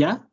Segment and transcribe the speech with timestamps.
[0.00, 0.26] ¿Ya?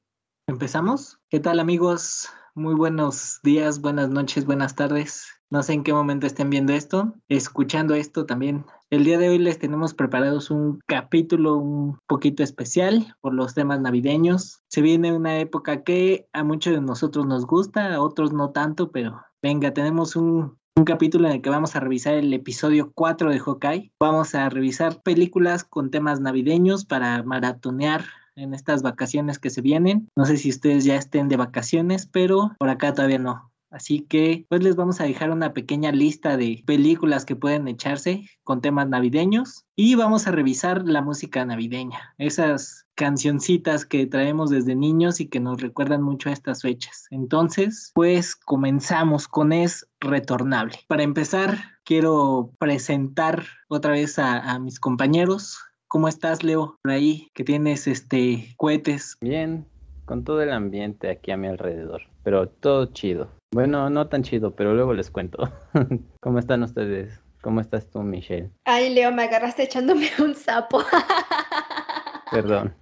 [0.48, 1.20] ¿Empezamos?
[1.30, 2.30] ¿Qué tal amigos?
[2.56, 5.28] Muy buenos días, buenas noches, buenas tardes.
[5.50, 8.66] No sé en qué momento estén viendo esto, escuchando esto también.
[8.90, 13.82] El día de hoy les tenemos preparados un capítulo un poquito especial por los temas
[13.82, 14.62] navideños.
[14.70, 18.90] Se viene una época que a muchos de nosotros nos gusta, a otros no tanto,
[18.94, 23.40] pero venga, tenemos un, capítulo en el que vamos a revisar el episodio 4 de
[23.40, 23.92] Hawkeye.
[24.00, 28.06] Vamos a revisar películas con temas navideños para maratonear
[28.38, 30.08] en estas vacaciones que se vienen.
[30.16, 33.52] No sé si ustedes ya estén de vacaciones, pero por acá todavía no.
[33.70, 38.24] Así que pues les vamos a dejar una pequeña lista de películas que pueden echarse
[38.44, 44.76] con temas navideños y vamos a revisar la música navideña, esas cancioncitas que traemos desde
[44.76, 47.08] niños y que nos recuerdan mucho a estas fechas.
[47.12, 50.80] Entonces, pues comenzamos con Es Retornable.
[50.88, 55.60] Para empezar, quiero presentar otra vez a, a mis compañeros.
[55.90, 56.78] ¿Cómo estás, Leo?
[56.84, 59.16] Por ahí, que tienes este cohetes.
[59.22, 59.66] Bien,
[60.04, 63.32] con todo el ambiente aquí a mi alrededor, pero todo chido.
[63.54, 65.50] Bueno, no tan chido, pero luego les cuento.
[66.20, 67.22] ¿Cómo están ustedes?
[67.42, 68.52] ¿Cómo estás tú, Michelle?
[68.66, 70.84] Ay, Leo, me agarraste echándome un sapo.
[72.32, 72.76] Perdón.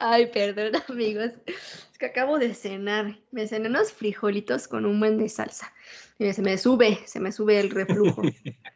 [0.00, 1.30] Ay, perdón, amigos.
[1.46, 3.18] Es que acabo de cenar.
[3.30, 5.72] Me cené unos frijolitos con un buen de salsa.
[6.18, 8.20] Y se me sube, se me sube el reflujo.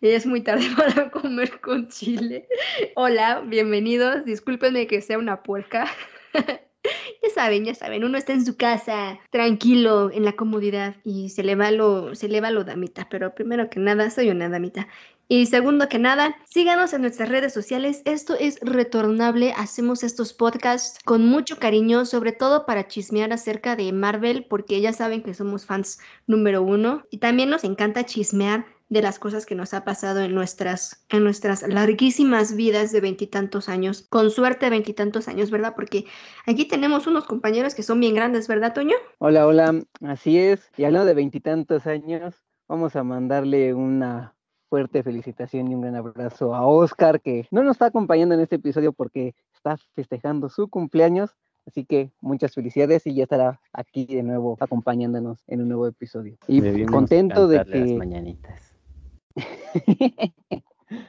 [0.00, 2.48] Es muy tarde para comer con chile.
[2.96, 4.24] Hola, bienvenidos.
[4.24, 5.86] Discúlpenme que sea una puerca.
[7.22, 11.44] Ya saben, ya saben, uno está en su casa, tranquilo, en la comodidad y se
[11.44, 14.88] le va lo, se le va lo damita, pero primero que nada, soy una damita.
[15.28, 18.02] Y segundo que nada, síganos en nuestras redes sociales.
[18.04, 19.54] Esto es retornable.
[19.56, 24.92] Hacemos estos podcasts con mucho cariño, sobre todo para chismear acerca de Marvel, porque ya
[24.92, 27.04] saben que somos fans número uno.
[27.10, 31.24] Y también nos encanta chismear de las cosas que nos ha pasado en nuestras, en
[31.24, 35.72] nuestras larguísimas vidas de veintitantos años, con suerte veintitantos años, ¿verdad?
[35.74, 36.04] Porque
[36.46, 38.94] aquí tenemos unos compañeros que son bien grandes, ¿verdad, Toño?
[39.16, 40.70] Hola, hola, así es.
[40.76, 42.34] Y hablando de veintitantos años,
[42.68, 44.34] vamos a mandarle una
[44.68, 48.56] fuerte felicitación y un gran abrazo a Oscar, que no nos está acompañando en este
[48.56, 51.30] episodio porque está festejando su cumpleaños.
[51.66, 56.36] Así que muchas felicidades y ya estará aquí de nuevo acompañándonos en un nuevo episodio.
[56.46, 58.71] Y Debimos contento de cantarle las que mañanitas.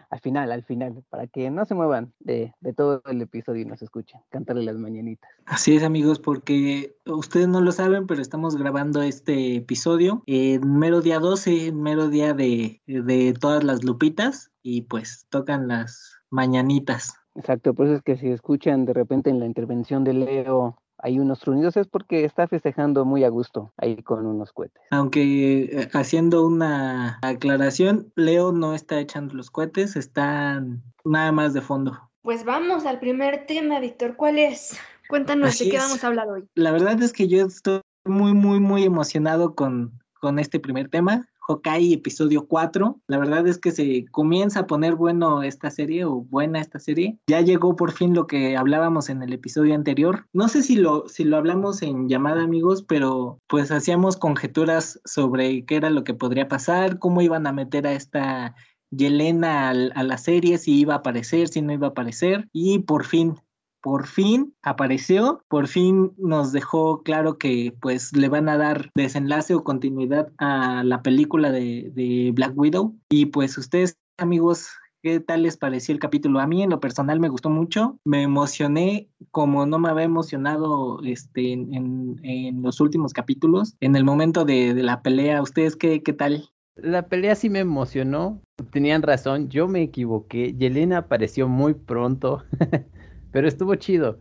[0.09, 3.65] al final, al final, para que no se muevan de, de todo el episodio y
[3.65, 5.29] nos escuchen, cantarle las mañanitas.
[5.45, 11.01] Así es, amigos, porque ustedes no lo saben, pero estamos grabando este episodio en mero
[11.01, 17.13] día 12, en mero día de, de todas las lupitas, y pues tocan las mañanitas.
[17.35, 21.19] Exacto, por eso es que si escuchan de repente en la intervención de Leo hay
[21.19, 24.81] unos trunidos, es porque está festejando muy a gusto ahí con unos cohetes.
[24.89, 31.61] Aunque eh, haciendo una aclaración, Leo no está echando los cohetes, están nada más de
[31.61, 32.09] fondo.
[32.21, 34.15] Pues vamos al primer tema, Víctor.
[34.15, 34.79] ¿Cuál es?
[35.09, 35.83] Cuéntanos Así de qué es.
[35.83, 36.45] vamos a hablar hoy.
[36.55, 41.27] La verdad es que yo estoy muy, muy, muy emocionado con, con este primer tema.
[41.47, 43.01] Hawkeye episodio 4.
[43.07, 47.17] La verdad es que se comienza a poner bueno esta serie o buena esta serie.
[47.27, 50.27] Ya llegó por fin lo que hablábamos en el episodio anterior.
[50.33, 55.65] No sé si lo, si lo hablamos en llamada amigos, pero pues hacíamos conjeturas sobre
[55.65, 58.55] qué era lo que podría pasar, cómo iban a meter a esta
[58.95, 62.47] Yelena a la serie, si iba a aparecer, si no iba a aparecer.
[62.53, 63.35] Y por fin
[63.83, 69.53] por fin apareció, por fin nos dejó claro que pues le van a dar desenlace
[69.53, 72.95] o continuidad a la película de, Black Widow.
[73.09, 74.69] Y pues ustedes amigos,
[75.01, 76.39] ¿qué tal les pareció el capítulo?
[76.39, 81.01] A mí en lo personal me gustó mucho, me emocioné como no me había emocionado
[81.03, 85.41] este, en los últimos capítulos, en el momento de, de la pelea.
[85.41, 86.49] ¿Ustedes qué, qué tal?
[86.75, 88.41] La pelea sí me emocionó.
[88.71, 90.53] Tenían razón, yo me equivoqué.
[90.53, 92.43] Yelena apareció muy pronto,
[93.33, 94.19] pero estuvo chido.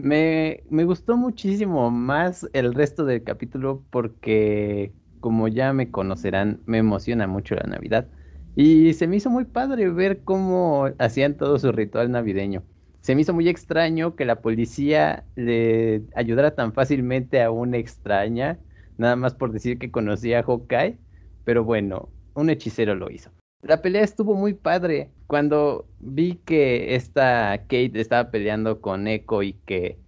[0.00, 6.78] Me, me gustó muchísimo más el resto del capítulo porque, como ya me conocerán, me
[6.78, 8.08] emociona mucho la Navidad.
[8.54, 12.62] Y se me hizo muy padre ver cómo hacían todo su ritual navideño.
[13.00, 18.60] Se me hizo muy extraño que la policía le ayudara tan fácilmente a una extraña,
[18.96, 20.98] nada más por decir que conocía a Hawkeye.
[21.44, 23.32] Pero bueno, un hechicero lo hizo.
[23.62, 25.10] La pelea estuvo muy padre.
[25.28, 29.98] Cuando vi que esta Kate estaba peleando con Echo y que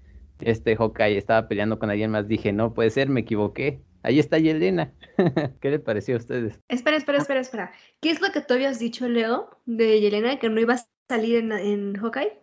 [0.40, 3.80] este Hawkeye estaba peleando con alguien más, dije, no puede ser, me equivoqué.
[4.02, 4.92] Ahí está Yelena.
[5.60, 6.60] ¿Qué le pareció a ustedes?
[6.68, 7.72] Espera, espera, espera, espera.
[8.00, 11.36] ¿Qué es lo que tú habías dicho, Leo, de Yelena, que no iba a salir
[11.36, 12.40] en, en Hawkeye?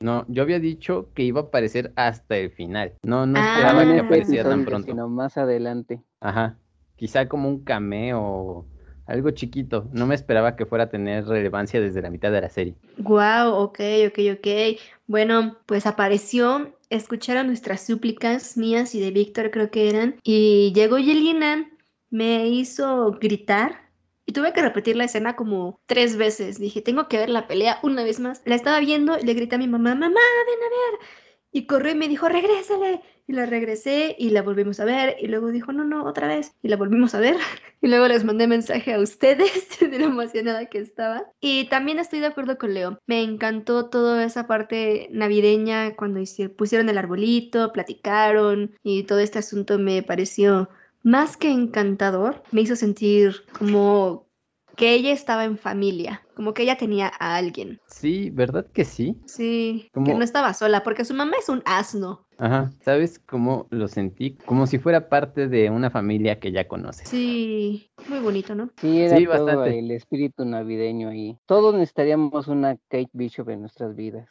[0.00, 2.94] No, yo había dicho que iba a aparecer hasta el final.
[3.04, 4.86] No, no Ah, esperaba que apareciera tan pronto.
[4.92, 6.02] sino más adelante.
[6.20, 6.58] Ajá.
[6.96, 8.66] Quizá como un cameo
[9.08, 9.88] algo chiquito.
[9.92, 12.74] No me esperaba que fuera a tener relevancia desde la mitad de la serie.
[12.98, 14.78] Wow, ok, ok, ok.
[15.06, 20.98] Bueno, pues apareció, escucharon nuestras súplicas mías y de Víctor creo que eran, y llegó
[20.98, 21.68] Yelena,
[22.10, 23.88] me hizo gritar
[24.26, 26.58] y tuve que repetir la escena como tres veces.
[26.58, 28.42] Dije, tengo que ver la pelea una vez más.
[28.44, 31.08] La estaba viendo y le grité a mi mamá, mamá, ven a ver.
[31.50, 33.00] Y corrió y me dijo, regrésale.
[33.28, 35.16] Y la regresé y la volvimos a ver.
[35.20, 36.54] Y luego dijo, no, no, otra vez.
[36.62, 37.36] Y la volvimos a ver.
[37.80, 41.30] Y luego les mandé mensaje a ustedes de lo emocionada que estaba.
[41.40, 42.98] Y también estoy de acuerdo con Leo.
[43.06, 46.20] Me encantó toda esa parte navideña cuando
[46.56, 50.68] pusieron el arbolito, platicaron y todo este asunto me pareció
[51.04, 52.42] más que encantador.
[52.50, 54.26] Me hizo sentir como
[54.74, 57.80] que ella estaba en familia, como que ella tenía a alguien.
[57.88, 59.16] Sí, ¿verdad que sí?
[59.26, 62.28] Sí, que no estaba sola, porque su mamá es un asno.
[62.38, 64.36] Ajá, ¿sabes cómo lo sentí?
[64.46, 67.04] Como si fuera parte de una familia que ya conoce.
[67.06, 68.70] Sí, muy bonito, ¿no?
[68.76, 74.28] Sí, era todo el espíritu navideño y todos necesitaríamos una Kate Bishop en nuestras vidas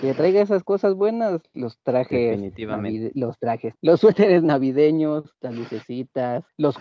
[0.00, 3.12] que traiga esas cosas buenas, los trajes, Definitivamente.
[3.14, 4.00] los trajes, los
[4.30, 6.76] suéteres navideños, las lucecitas, los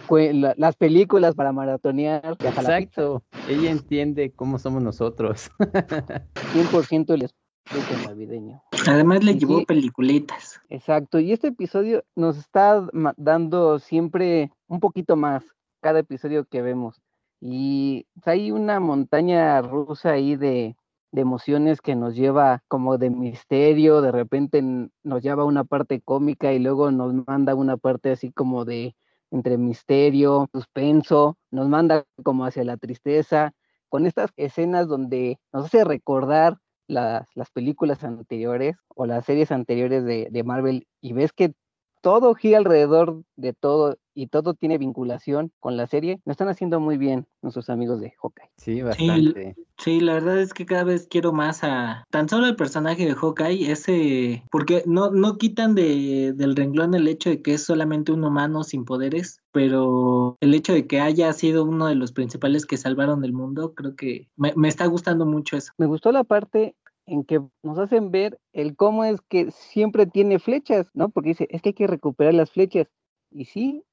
[0.57, 2.37] las películas para maratonear.
[2.39, 5.51] Exacto, ella entiende cómo somos nosotros.
[5.59, 8.61] 100% el espíritu navideño.
[8.87, 10.59] Además le llevó peliculitas.
[10.69, 15.43] Exacto, y este episodio nos está dando siempre un poquito más,
[15.81, 17.01] cada episodio que vemos.
[17.41, 20.75] Y hay una montaña rusa ahí de,
[21.15, 26.01] de emociones que nos lleva como de misterio, de repente nos lleva a una parte
[26.01, 28.97] cómica y luego nos manda una parte así como de
[29.31, 33.53] entre misterio, suspenso, nos manda como hacia la tristeza,
[33.87, 36.57] con estas escenas donde nos hace recordar
[36.87, 41.53] las, las películas anteriores o las series anteriores de, de Marvel y ves que
[42.01, 46.79] todo gira alrededor de todo y todo tiene vinculación con la serie, lo están haciendo
[46.79, 48.49] muy bien nuestros amigos de Hawkeye.
[48.57, 49.55] Sí, bastante.
[49.77, 53.13] Sí, la verdad es que cada vez quiero más a tan solo el personaje de
[53.13, 58.13] Hawkeye, ese, porque no, no quitan de, del renglón el hecho de que es solamente
[58.13, 62.65] un humano sin poderes, pero el hecho de que haya sido uno de los principales
[62.65, 65.73] que salvaron el mundo, creo que me, me está gustando mucho eso.
[65.77, 66.75] Me gustó la parte
[67.05, 71.09] en que nos hacen ver el cómo es que siempre tiene flechas, ¿no?
[71.09, 72.87] Porque dice, es que hay que recuperar las flechas.
[73.31, 73.83] Y sí,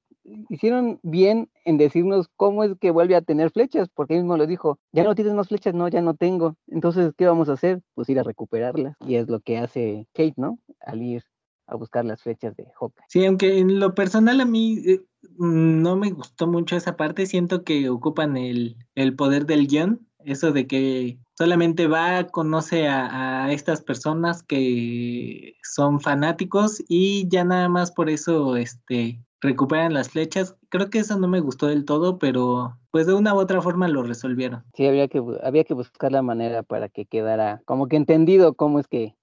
[0.48, 4.46] hicieron bien en decirnos cómo es que vuelve a tener flechas, porque él mismo lo
[4.46, 6.56] dijo, ya no tienes más flechas, no, ya no tengo.
[6.68, 7.82] Entonces, ¿qué vamos a hacer?
[7.94, 8.96] Pues ir a recuperarlas.
[9.06, 10.58] Y es lo que hace Kate, ¿no?
[10.80, 11.24] Al ir
[11.66, 13.04] a buscar las flechas de Hawkeye.
[13.08, 15.00] Sí, aunque en lo personal a mí eh,
[15.38, 20.52] no me gustó mucho esa parte, siento que ocupan el, el poder del guion, eso
[20.52, 27.90] de que solamente va, conoce a, estas personas que son fanáticos y ya nada más
[27.90, 30.56] por eso este, recuperan las flechas.
[30.70, 33.88] Creo que eso no me gustó del todo, pero pues de una u otra forma
[33.88, 34.64] lo resolvieron.
[34.74, 38.78] Sí, había que, había que buscar la manera para que quedara como que entendido cómo
[38.78, 39.14] es que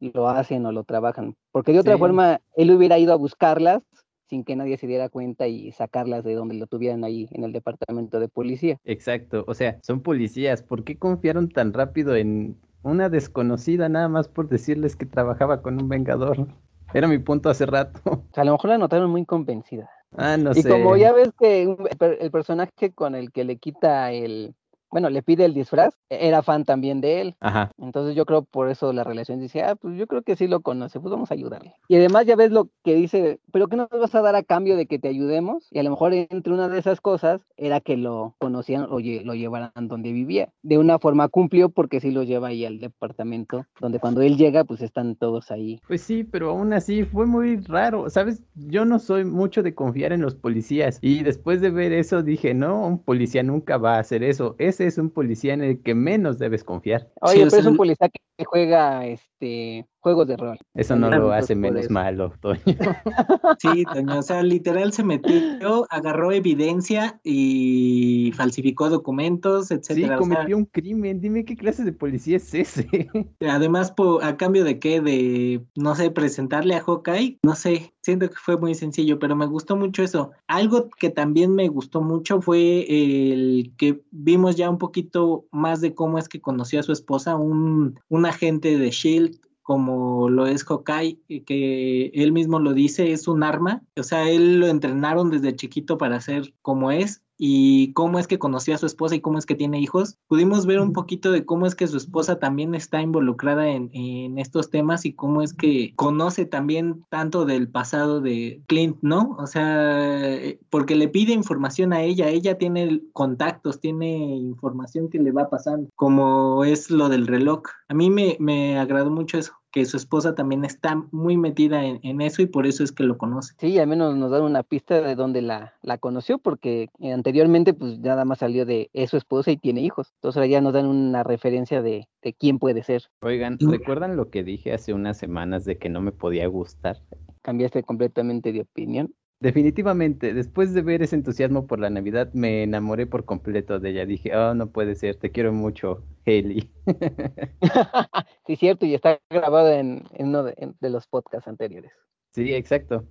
[0.00, 3.82] lo hacen o lo trabajan, porque de otra forma él hubiera ido a buscarlas
[4.28, 7.52] sin que nadie se diera cuenta y sacarlas de donde lo tuvieran ahí en el
[7.52, 8.78] departamento de policía.
[8.84, 14.28] Exacto, o sea, son policías, ¿por qué confiaron tan rápido en una desconocida nada más
[14.28, 16.48] por decirles que trabajaba con un vengador?
[16.94, 18.24] Era mi punto hace rato.
[18.34, 19.90] a lo mejor la notaron muy convencida.
[20.16, 20.60] Ah, no sé.
[20.60, 21.76] Y como ya ves que
[22.20, 24.54] el personaje con el que le quita el,
[24.96, 27.36] bueno, le pide el disfraz, e-, era fan también de él.
[27.40, 27.70] Ajá.
[27.76, 30.60] Entonces yo creo por eso la relación dice, ah, pues yo creo que sí lo
[30.60, 31.74] conoce, pues vamos a ayudarle.
[31.86, 34.74] Y además ya ves lo que dice, pero ¿qué nos vas a dar a cambio
[34.74, 35.68] de que te ayudemos?
[35.70, 39.34] Y a lo mejor entre una de esas cosas era que lo conocían o lo
[39.34, 40.48] llevaran donde vivía.
[40.62, 44.64] De una forma cumplió porque sí lo lleva ahí al departamento, donde cuando él llega,
[44.64, 45.78] pues están todos ahí.
[45.86, 48.42] Pues sí, pero aún así fue muy raro, ¿sabes?
[48.54, 52.54] Yo no soy mucho de confiar en los policías y después de ver eso dije,
[52.54, 54.54] no, un policía nunca va a hacer eso.
[54.58, 57.10] Es ese es un policía en el que menos debes confiar.
[57.20, 60.56] Oye, pero es un policía que juega este juegos de rol.
[60.74, 62.60] Eso no lo hace menos malo, Toño.
[63.58, 70.16] Sí, Toño, o sea, literal se metió, agarró evidencia y falsificó documentos, etcétera.
[70.16, 71.20] Sí, cometió un crimen.
[71.20, 72.86] Dime qué clase de policía es ese.
[73.50, 78.36] Además, a cambio de qué, de, no sé, presentarle a Hawkeye, no sé, siento que
[78.36, 80.30] fue muy sencillo, pero me gustó mucho eso.
[80.46, 85.94] Algo que también me gustó mucho fue el que vimos ya un poquito más de
[85.94, 90.62] cómo es que conoció a su esposa, un, un agente de Shield como lo es
[90.62, 95.56] Hawkeye, que él mismo lo dice, es un arma, o sea, él lo entrenaron desde
[95.56, 99.38] chiquito para ser como es, y cómo es que conoció a su esposa y cómo
[99.38, 102.74] es que tiene hijos, pudimos ver un poquito de cómo es que su esposa también
[102.74, 108.20] está involucrada en, en estos temas y cómo es que conoce también tanto del pasado
[108.20, 109.36] de Clint, ¿no?
[109.38, 115.18] O sea, eh, porque le pide información a ella, ella tiene contactos, tiene información que
[115.18, 117.62] le va pasando, como es lo del reloj.
[117.88, 122.20] A mí me, me agradó mucho eso que su esposa también está muy metida en,
[122.22, 123.52] eso y por eso es que lo conoce.
[123.58, 127.98] Sí, al menos nos dan una pista de dónde la, la conoció, porque anteriormente pues
[127.98, 130.14] nada más salió de es su esposa y tiene hijos.
[130.14, 133.02] Entonces ahora ya nos dan una referencia de, de quién puede ser.
[133.20, 137.02] Oigan, ¿recuerdan lo que dije hace unas semanas de que no me podía gustar?
[137.42, 139.14] ¿Cambiaste completamente de opinión?
[139.38, 144.06] Definitivamente, después de ver ese entusiasmo por la Navidad, me enamoré por completo de ella.
[144.06, 146.70] Dije, oh, no puede ser, te quiero mucho, Haley.
[148.46, 151.92] sí, cierto, y está grabado en, uno de, los podcasts anteriores.
[152.32, 153.04] Sí, exacto.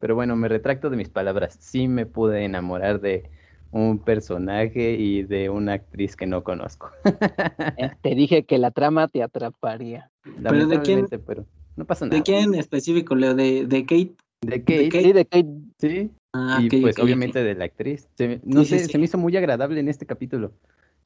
[0.00, 1.56] Pero bueno, me retracto de mis palabras.
[1.60, 3.30] Sí me pude enamorar de
[3.70, 6.90] un personaje y de una actriz que no conozco.
[7.76, 10.10] Eh, te dije que la trama te atraparía.
[10.42, 11.06] ¿Pero de quién?
[11.06, 11.46] Pero
[11.76, 12.16] no pasa nada.
[12.16, 13.34] ¿De quién en específico, Leo?
[13.34, 14.16] ¿De, de Kate?
[14.42, 14.90] De Kate.
[14.90, 15.54] Sí, de Kate.
[15.78, 16.10] Sí.
[16.32, 18.08] Ah, y pues obviamente de la actriz.
[18.44, 20.52] no sé, se me hizo muy agradable en este capítulo.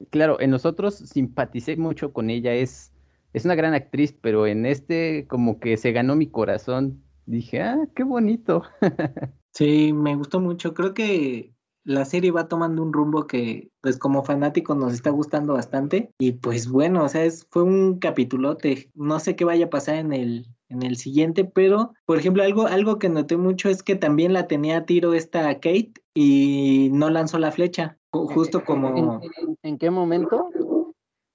[0.09, 2.91] Claro, en nosotros simpaticé mucho con ella, es,
[3.33, 7.01] es una gran actriz, pero en este como que se ganó mi corazón.
[7.25, 8.63] Dije, ah, qué bonito.
[9.51, 10.75] sí, me gustó mucho.
[10.75, 11.54] Creo que
[11.85, 16.11] la serie va tomando un rumbo que, pues como fanáticos nos está gustando bastante.
[16.17, 18.89] Y pues bueno, o sea, es, fue un capitulote.
[18.95, 22.65] No sé qué vaya a pasar en el, en el siguiente, pero por ejemplo, algo,
[22.65, 27.09] algo que noté mucho es que también la tenía a tiro esta Kate y no
[27.09, 29.21] lanzó la flecha, justo como...
[29.61, 30.49] ¿En, qué momento?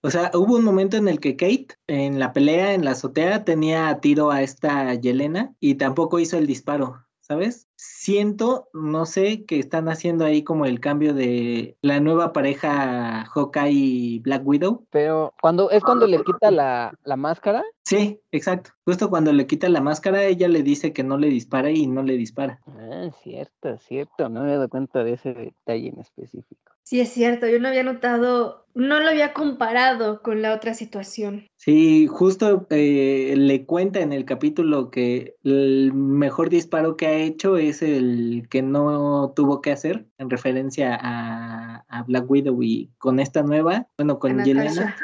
[0.02, 3.45] O sea, hubo un momento en el que Kate, en la pelea, en la azotea,
[3.45, 6.97] tenía a tiro a esta Yelena y tampoco hizo el disparo.
[7.30, 7.69] ¿sabes?
[7.82, 13.72] Siento, no sé, que están haciendo ahí como el cambio de la nueva pareja Hawkeye
[13.72, 14.87] y Black Widow.
[14.90, 17.64] Pero cuando es cuando le quita la, la máscara.
[17.82, 18.72] Sí, exacto.
[18.84, 22.02] Justo cuando le quita la máscara, ella le dice que no le dispara y no
[22.02, 22.60] le dispara.
[22.66, 24.28] Ah, cierto, cierto.
[24.28, 26.70] No me he dado cuenta de ese detalle en específico.
[26.90, 31.46] Sí, es cierto, yo no había notado, no lo había comparado con la otra situación.
[31.56, 37.56] Sí, justo eh, le cuenta en el capítulo que el mejor disparo que ha hecho
[37.58, 43.43] es el que no tuvo que hacer, en referencia a, Black Widow y con esta
[43.43, 44.97] nueva, bueno, con Yelena.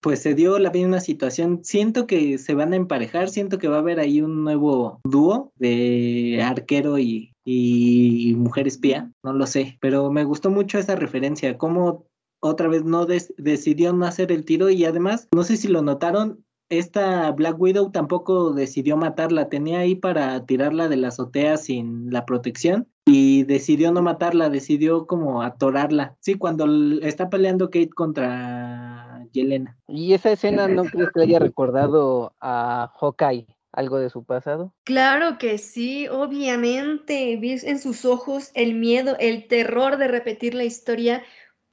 [0.00, 1.60] Pues se dio la misma situación.
[1.62, 5.52] Siento que se van a emparejar, siento que va a haber ahí un nuevo dúo
[5.56, 11.56] de arquero y, y mujer espía, no lo sé, pero me gustó mucho esa referencia,
[11.56, 12.06] cómo
[12.40, 16.44] otra vez no decidió no hacer el tiro y además, no sé si lo notaron,
[16.78, 22.26] esta Black Widow tampoco decidió matarla, tenía ahí para tirarla de la azotea sin la
[22.26, 26.16] protección y decidió no matarla, decidió como atorarla.
[26.20, 26.66] Sí, cuando
[27.02, 29.76] está peleando Kate contra Yelena.
[29.88, 33.46] ¿Y esa escena no crees que haya recordado a Hawkeye?
[33.76, 34.72] algo de su pasado?
[34.84, 37.36] Claro que sí, obviamente.
[37.36, 41.24] Vi en sus ojos el miedo, el terror de repetir la historia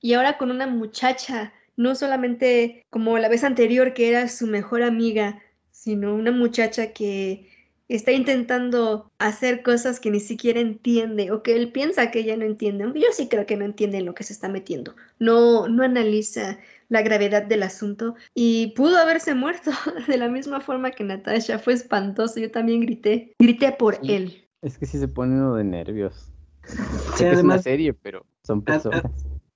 [0.01, 4.83] y ahora con una muchacha, no solamente como la vez anterior que era su mejor
[4.83, 7.49] amiga, sino una muchacha que
[7.87, 12.45] está intentando hacer cosas que ni siquiera entiende o que él piensa que ella no
[12.45, 14.95] entiende, aunque yo sí creo que no entiende en lo que se está metiendo.
[15.19, 19.71] No, no analiza la gravedad del asunto y pudo haberse muerto
[20.07, 21.57] de la misma forma que Natasha.
[21.57, 24.47] Fue espantoso, yo también grité, grité por él.
[24.61, 26.31] Es que sí se pone uno de nervios.
[27.15, 29.03] Sí, además, es una serie, pero son personas.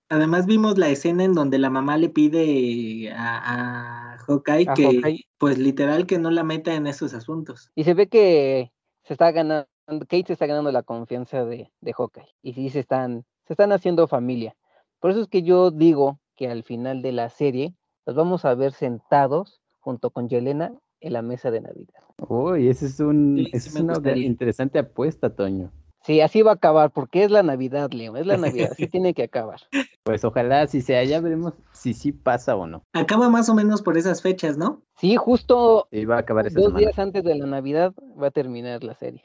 [0.09, 5.57] Además vimos la escena en donde la mamá le pide a, a Hawkeye que, pues
[5.57, 7.71] literal, que no la meta en esos asuntos.
[7.75, 8.71] Y se ve que
[9.03, 12.35] se está ganando, Kate se está ganando la confianza de, de Hawkeye.
[12.43, 14.55] Y sí se están, se están haciendo familia.
[15.00, 17.74] Por eso es que yo digo que al final de la serie
[18.05, 22.01] los vamos a ver sentados junto con Yelena en la mesa de Navidad.
[22.27, 25.71] Uy, esa es, un, es una interesante apuesta, Toño.
[26.05, 29.15] Sí, así va a acabar, porque es la Navidad, Leo, es la Navidad, así tiene
[29.15, 29.62] que acabar.
[30.03, 32.83] Pues ojalá, si sea, ya veremos si sí pasa o no.
[32.93, 34.83] Acaba más o menos por esas fechas, ¿no?
[34.97, 38.93] Sí, justo va a acabar dos días antes de la Navidad va a terminar la
[38.93, 39.24] serie.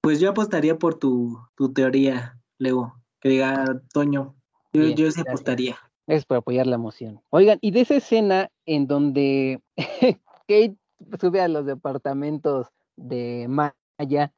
[0.00, 4.36] pues yo apostaría por tu, tu teoría, Leo, que diga Toño.
[4.72, 5.76] Yo, yo sí apostaría.
[6.06, 7.20] Es para apoyar la emoción.
[7.28, 9.60] Oigan, y de esa escena en donde
[10.48, 10.76] Kate
[11.20, 14.32] sube a los departamentos de Maya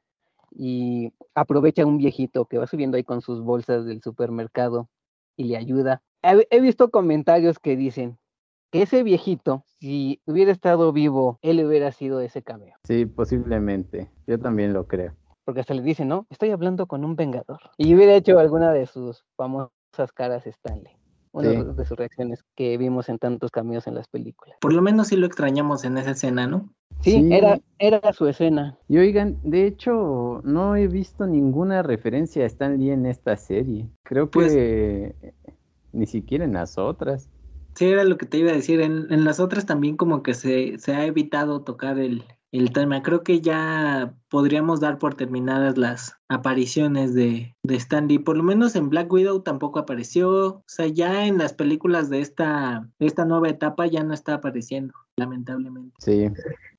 [0.61, 4.89] y aprovecha a un viejito que va subiendo ahí con sus bolsas del supermercado
[5.37, 6.03] y le ayuda.
[6.21, 8.19] He, visto comentarios que dicen
[8.69, 12.75] que ese viejito, si hubiera estado vivo, él hubiera sido ese cameo.
[12.83, 14.11] Sí, posiblemente.
[14.27, 15.15] Yo también lo creo.
[15.45, 16.27] Porque hasta le dice, ¿no?
[16.29, 17.61] Estoy hablando con un vengador.
[17.77, 20.98] Y hubiera hecho alguna de sus famosas caras Stanley.
[21.31, 21.57] Una Sí.
[21.77, 24.57] de sus reacciones que vimos en tantos cameos en las películas.
[24.61, 26.69] Por lo menos sí lo extrañamos en esa escena, ¿no?
[27.01, 27.29] Sí, Sí.
[27.33, 28.77] Era, era su escena.
[28.87, 33.87] Y oigan, de hecho, no he visto ninguna referencia a Stan Lee en esta serie.
[34.03, 35.15] Creo Pues- que
[35.93, 37.29] ni siquiera en las otras.
[37.75, 38.81] Sí, era lo que te iba a decir.
[38.81, 43.03] En, en las otras también como que se, se ha evitado tocar el, el tema.
[43.03, 48.19] Creo que ya podríamos dar por terminadas las apariciones de, de Stan Lee.
[48.19, 50.47] Por lo menos en Black Widow tampoco apareció.
[50.47, 54.35] O sea, ya en las películas de esta, de esta nueva etapa ya no está
[54.35, 55.93] apareciendo, lamentablemente.
[55.99, 56.29] Sí.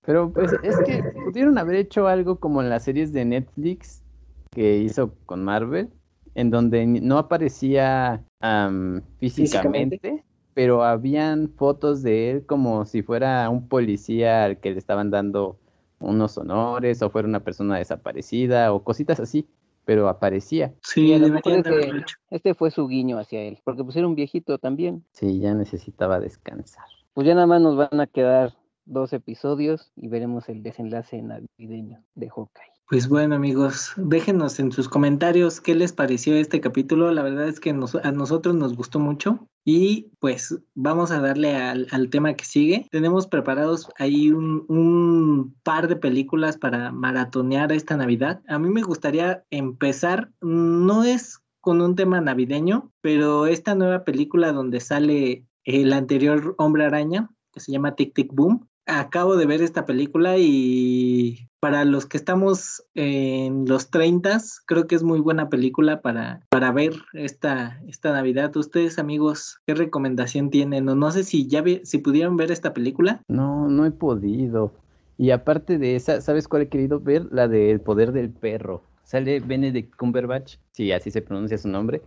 [0.02, 4.02] Pero pues es que pudieron haber hecho algo como en las series de Netflix
[4.50, 5.90] que hizo con Marvel,
[6.34, 9.98] en donde no aparecía am, Físicamente.
[9.98, 15.10] físicamente, pero habían fotos de él como si fuera un policía al que le estaban
[15.10, 15.58] dando
[16.00, 19.46] unos honores o fuera una persona desaparecida o cositas así,
[19.84, 20.72] pero aparecía.
[20.82, 22.16] Sí, deberían de es que- haberlo hecho.
[22.30, 25.04] Este fue su guiño hacia él, porque pues era un viejito también.
[25.12, 26.84] Sí, ya necesitaba descansar.
[27.12, 28.54] Pues ya nada más nos van a quedar
[28.86, 32.69] dos episodios y veremos el desenlace navideño de Hawkeye.
[32.90, 37.12] Pues bueno amigos, déjenos en sus comentarios qué les pareció este capítulo.
[37.12, 41.86] La verdad es que a nosotros nos gustó mucho y pues vamos a darle al,
[41.92, 42.88] al tema que sigue.
[42.90, 48.42] Tenemos preparados ahí un, un par de películas para maratonear esta Navidad.
[48.48, 54.50] A mí me gustaría empezar, no es con un tema navideño, pero esta nueva película
[54.50, 58.66] donde sale el anterior Hombre Araña, que se llama Tic Tic Boom.
[58.86, 64.94] Acabo de ver esta película y para los que estamos en los 30, creo que
[64.94, 68.56] es muy buena película para, para ver esta, esta Navidad.
[68.56, 70.88] Ustedes, amigos, ¿qué recomendación tienen?
[70.88, 73.22] O no sé si ya si pudieron ver esta película.
[73.28, 74.72] No, no he podido.
[75.18, 77.26] Y aparte de esa, ¿sabes cuál he querido ver?
[77.30, 78.82] La de El poder del perro.
[79.04, 82.00] Sale Benedict Cumberbatch, sí, así se pronuncia su nombre,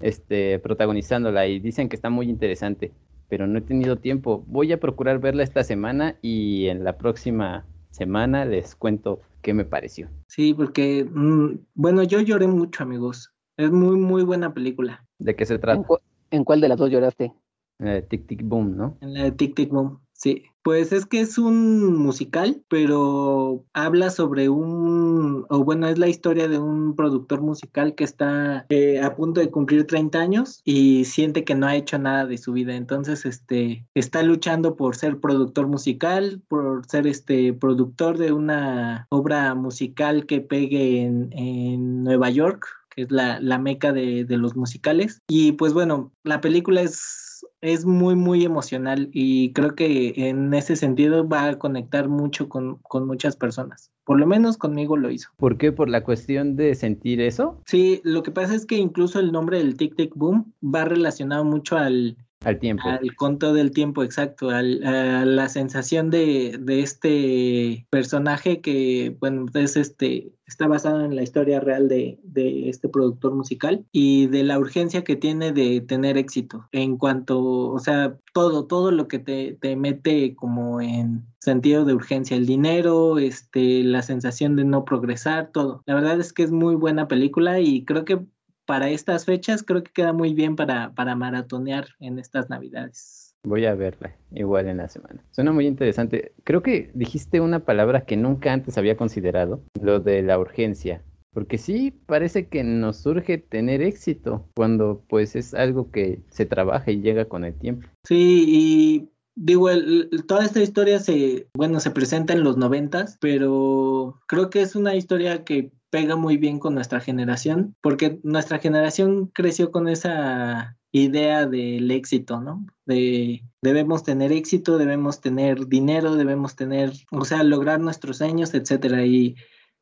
[0.00, 2.92] este, protagonizándola y dicen que está muy interesante,
[3.28, 4.44] pero no he tenido tiempo.
[4.46, 9.64] Voy a procurar verla esta semana y en la próxima semana les cuento qué me
[9.64, 10.08] pareció.
[10.26, 13.32] Sí, porque, mm, bueno, yo lloré mucho, amigos.
[13.56, 15.06] Es muy, muy buena película.
[15.18, 15.84] ¿De qué se ¿En, trata?
[15.84, 15.98] cu-
[16.30, 17.34] en cuál de las dos lloraste?
[17.80, 18.96] La de Tic Tic Boom, ¿no?
[19.00, 20.44] En la de Tic Tic Boom, sí.
[20.62, 26.46] Pues es que es un musical, pero habla sobre un, o bueno, es la historia
[26.46, 31.42] de un productor musical que está eh, a punto de cumplir 30 años y siente
[31.42, 32.76] que no ha hecho nada de su vida.
[32.76, 39.56] Entonces, este, está luchando por ser productor musical, por ser este productor de una obra
[39.56, 44.54] musical que pegue en, en Nueva York que es la, la meca de, de los
[44.54, 45.22] musicales.
[45.26, 47.31] Y pues bueno, la película es,
[47.62, 52.76] es muy, muy emocional y creo que en ese sentido va a conectar mucho con,
[52.78, 53.90] con muchas personas.
[54.04, 55.30] Por lo menos conmigo lo hizo.
[55.36, 55.70] ¿Por qué?
[55.70, 57.60] ¿Por la cuestión de sentir eso?
[57.66, 61.44] Sí, lo que pasa es que incluso el nombre del Tic Tic Boom va relacionado
[61.44, 62.82] mucho al, Al tiempo.
[62.88, 69.46] al conto del tiempo exacto, al- a la sensación de, de este personaje que, bueno,
[69.54, 74.42] es este, está basado en la historia real de, de este productor musical y de
[74.42, 79.18] la urgencia que tiene de tener éxito en cuanto, o sea, todo, todo lo que
[79.18, 84.84] te, te mete como en sentido de urgencia, el dinero, este, la sensación de no
[84.84, 85.82] progresar, todo.
[85.86, 88.20] La verdad es que es muy buena película y creo que
[88.66, 93.36] para estas fechas creo que queda muy bien para, para maratonear en estas navidades.
[93.44, 95.24] Voy a verla, igual en la semana.
[95.32, 96.32] Suena muy interesante.
[96.44, 101.02] Creo que dijiste una palabra que nunca antes había considerado, lo de la urgencia.
[101.32, 106.90] Porque sí, parece que nos surge tener éxito cuando pues es algo que se trabaja
[106.90, 107.88] y llega con el tiempo.
[108.04, 114.20] Sí, y digo, el- toda esta historia se, bueno, se presenta en los noventas, pero
[114.26, 119.26] creo que es una historia que pega muy bien con nuestra generación, porque nuestra generación
[119.34, 122.66] creció con esa idea del éxito, ¿no?
[122.86, 129.04] De debemos tener éxito, debemos tener dinero, debemos tener, o sea, lograr nuestros sueños, etcétera.
[129.04, 129.36] Y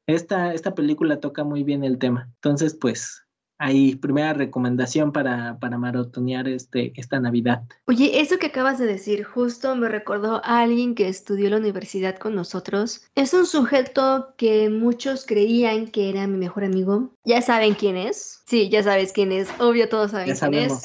[0.07, 2.29] esta, esta película toca muy bien el tema.
[2.37, 3.23] Entonces, pues,
[3.61, 7.63] ahí, primera recomendación para, para maratonear este, esta Navidad.
[7.87, 11.59] Oye, eso que acabas de decir justo me recordó a alguien que estudió en la
[11.59, 13.07] universidad con nosotros.
[13.15, 17.15] Es un sujeto que muchos creían que era mi mejor amigo.
[17.25, 18.43] ¿Ya saben quién es?
[18.47, 19.49] Sí, ya sabes quién es.
[19.61, 20.85] Obvio, todos saben Ya quién sabemos.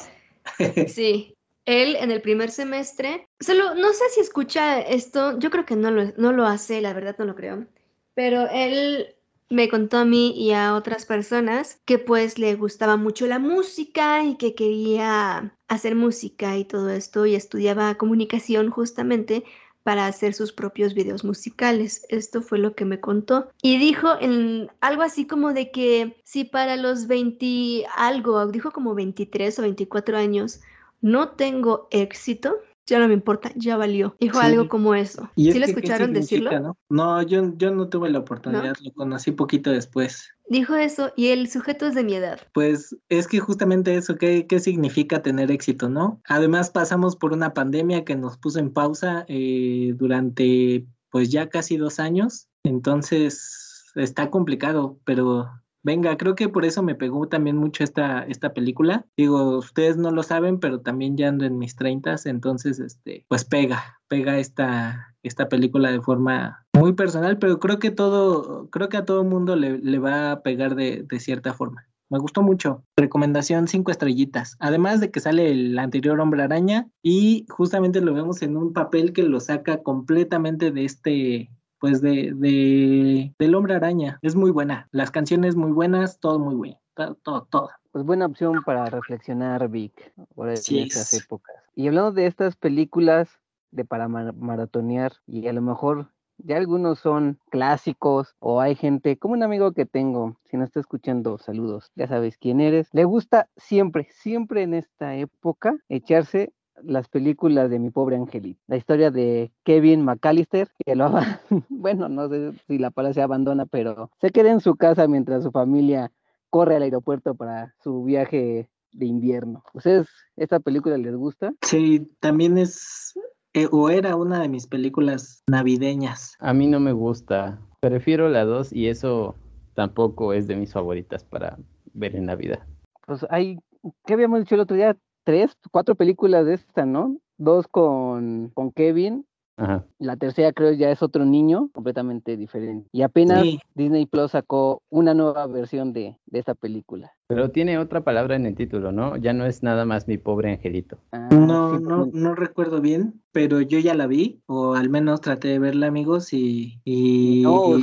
[0.58, 0.92] es.
[0.94, 1.34] Sí.
[1.64, 5.90] Él en el primer semestre, solo no sé si escucha esto, yo creo que no
[5.90, 7.66] lo, no lo hace, la verdad no lo creo,
[8.14, 9.15] pero él
[9.48, 14.24] me contó a mí y a otras personas que pues le gustaba mucho la música
[14.24, 19.44] y que quería hacer música y todo esto y estudiaba comunicación justamente
[19.86, 22.04] para hacer sus propios videos musicales.
[22.08, 23.48] Esto fue lo que me contó.
[23.62, 28.96] Y dijo en algo así como de que si para los 20 algo, dijo como
[28.96, 30.60] 23 o 24 años,
[31.02, 34.16] no tengo éxito, ya no me importa, ya valió.
[34.20, 35.28] Dijo algo como eso.
[35.36, 36.76] ¿Sí lo escucharon decirlo?
[36.88, 40.30] No, yo, yo no tuve la oportunidad, lo conocí poquito después.
[40.48, 42.40] Dijo eso y el sujeto es de mi edad.
[42.54, 46.20] Pues es que justamente eso, ¿qué, qué significa tener éxito, no?
[46.28, 51.76] Además pasamos por una pandemia que nos puso en pausa eh, durante pues ya casi
[51.76, 55.50] dos años, entonces está complicado, pero
[55.86, 59.06] Venga, creo que por eso me pegó también mucho esta, esta película.
[59.16, 63.44] Digo, ustedes no lo saben, pero también ya ando en mis treintas, entonces, este, pues
[63.44, 68.96] pega, pega esta, esta película de forma muy personal, pero creo que todo, creo que
[68.96, 71.86] a todo mundo le, le va a pegar de, de cierta forma.
[72.10, 72.82] Me gustó mucho.
[72.96, 74.56] Recomendación cinco estrellitas.
[74.58, 79.12] Además de que sale el anterior Hombre Araña y justamente lo vemos en un papel
[79.12, 81.50] que lo saca completamente de este
[81.86, 84.18] pues de, de, del hombre araña.
[84.20, 84.88] Es muy buena.
[84.90, 86.80] Las canciones muy buenas, todo muy bueno.
[87.22, 87.70] Todo, todo.
[87.92, 91.54] Pues buena opción para reflexionar, Vic, por estas épocas.
[91.76, 93.28] Y hablando de estas películas
[93.70, 99.34] de para maratonear, y a lo mejor ya algunos son clásicos o hay gente, como
[99.34, 103.48] un amigo que tengo, si no está escuchando, saludos, ya sabes quién eres, le gusta
[103.56, 108.60] siempre, siempre en esta época echarse las películas de mi pobre angelito.
[108.66, 111.10] La historia de Kevin McAllister, que lo
[111.68, 115.42] bueno, no sé si la palabra se abandona, pero se queda en su casa mientras
[115.42, 116.12] su familia
[116.50, 119.62] corre al aeropuerto para su viaje de invierno.
[119.74, 121.52] ¿Ustedes esta película les gusta?
[121.62, 123.14] Sí, también es
[123.56, 126.34] eh, o era una de mis películas navideñas.
[126.40, 127.58] A mí no me gusta.
[127.80, 129.34] Prefiero la 2 y eso
[129.74, 131.58] tampoco es de mis favoritas para
[131.94, 132.66] ver en Navidad.
[133.06, 133.58] Pues hay,
[134.04, 134.96] ¿qué habíamos dicho el otro día?
[135.26, 137.18] Tres, cuatro películas de esta, ¿no?
[137.36, 139.26] Dos con, con Kevin.
[139.58, 139.86] Ajá.
[139.98, 142.88] La tercera creo ya es otro niño completamente diferente.
[142.92, 147.12] Y apenas Disney Plus sacó una nueva versión de, de esta película.
[147.26, 149.16] Pero tiene otra palabra en el título, ¿no?
[149.16, 150.98] Ya no es nada más mi pobre angelito.
[151.12, 155.48] Ah, no, no, no recuerdo bien, pero yo ya la vi, o al menos traté
[155.48, 157.78] de verla, amigos, y, y no,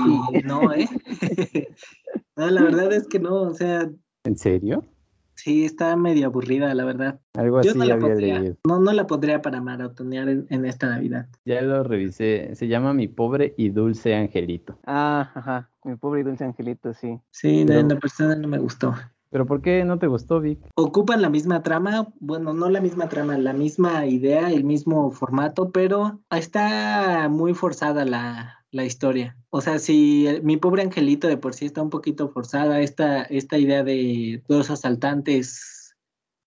[0.45, 0.87] no, ¿eh?
[2.37, 3.89] no, la verdad es que no, o sea.
[4.25, 4.85] ¿En serio?
[5.43, 7.19] Sí, está medio aburrida, la verdad.
[7.33, 8.55] Algo así no la había leído.
[8.65, 11.27] No, no la pondría para maratonear en, esta Navidad.
[11.43, 12.55] Ya lo revisé.
[12.55, 14.79] Se llama Mi pobre y dulce angelito.
[14.85, 15.69] Ah, ajá.
[15.83, 17.19] Mi pobre y dulce angelito, sí.
[17.31, 18.95] Sí, la persona no me gustó.
[19.31, 20.59] ¿Pero por qué no te gustó, Vic?
[20.75, 25.71] Ocupan la misma trama, bueno, no la misma trama, la misma idea, el mismo formato,
[25.71, 29.37] pero está muy forzada la, la historia.
[29.51, 33.57] O sea, si mi pobre angelito de por sí está un poquito forzada, esta, esta
[33.57, 35.95] idea de dos asaltantes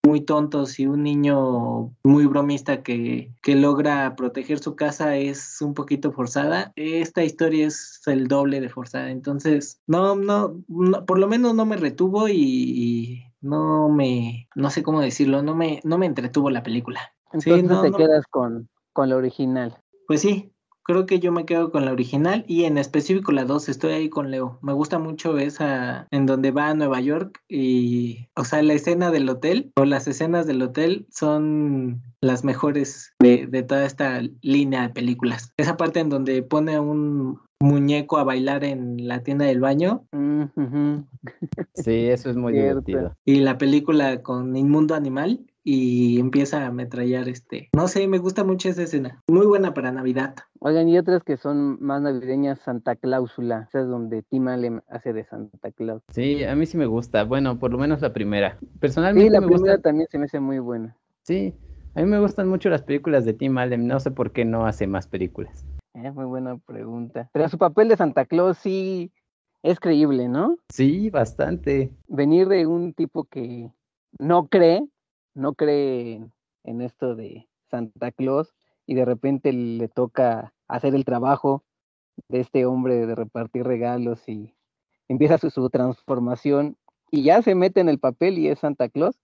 [0.06, 5.74] muy tontos y un niño muy bromista que, que logra proteger su casa es un
[5.74, 6.72] poquito forzada.
[6.76, 9.10] Esta historia es el doble de forzada.
[9.10, 10.62] Entonces, no, no,
[11.06, 15.80] por lo menos no me retuvo y, no me, no sé cómo decirlo, no me,
[15.84, 17.00] no me entretuvo la película.
[17.32, 19.76] Entonces no, te quedas con, con la original.
[20.08, 20.52] Pues sí,
[20.86, 24.08] creo que yo me quedo con la original y en específico la 2, estoy ahí
[24.08, 24.58] con Leo.
[24.62, 29.10] Me gusta mucho esa en donde va a Nueva York y, o sea, la escena
[29.10, 34.82] del hotel o las escenas del hotel son las mejores de, de toda esta línea
[34.82, 35.52] de películas.
[35.56, 40.04] Esa parte en donde pone un muñeco a bailar en la tienda del baño.
[41.74, 43.16] Sí, eso es muy divertido.
[43.24, 47.70] Y la película con Inmundo Animal y empieza a ametrallar este.
[47.74, 49.24] No sé, me gusta mucho esa escena.
[49.28, 50.36] Muy buena para Navidad.
[50.60, 55.12] Oigan, y otras que son más navideñas, Santa Cláusula, esa es donde Tim Allen hace
[55.12, 56.02] de Santa Claus.
[56.10, 57.24] Sí, a mí sí me gusta.
[57.24, 58.58] Bueno, por lo menos la primera.
[58.78, 59.28] Personalmente.
[59.28, 60.96] Sí, la primera también se me hace muy buena.
[61.22, 61.52] Sí,
[61.96, 63.88] a mí me gustan mucho las películas de Tim Allen.
[63.88, 65.66] No sé por qué no hace más películas.
[65.94, 67.28] Es muy buena pregunta.
[67.32, 69.10] Pero su papel de Santa Claus sí
[69.64, 70.58] es creíble, ¿no?
[70.68, 71.90] Sí, bastante.
[72.06, 73.72] Venir de un tipo que
[74.20, 74.86] no cree
[75.36, 76.26] no cree
[76.64, 78.54] en esto de Santa Claus
[78.86, 81.62] y de repente le toca hacer el trabajo
[82.28, 84.54] de este hombre de repartir regalos y
[85.08, 86.76] empieza su, transformación
[87.10, 89.20] y ya se mete en el papel y es Santa Claus,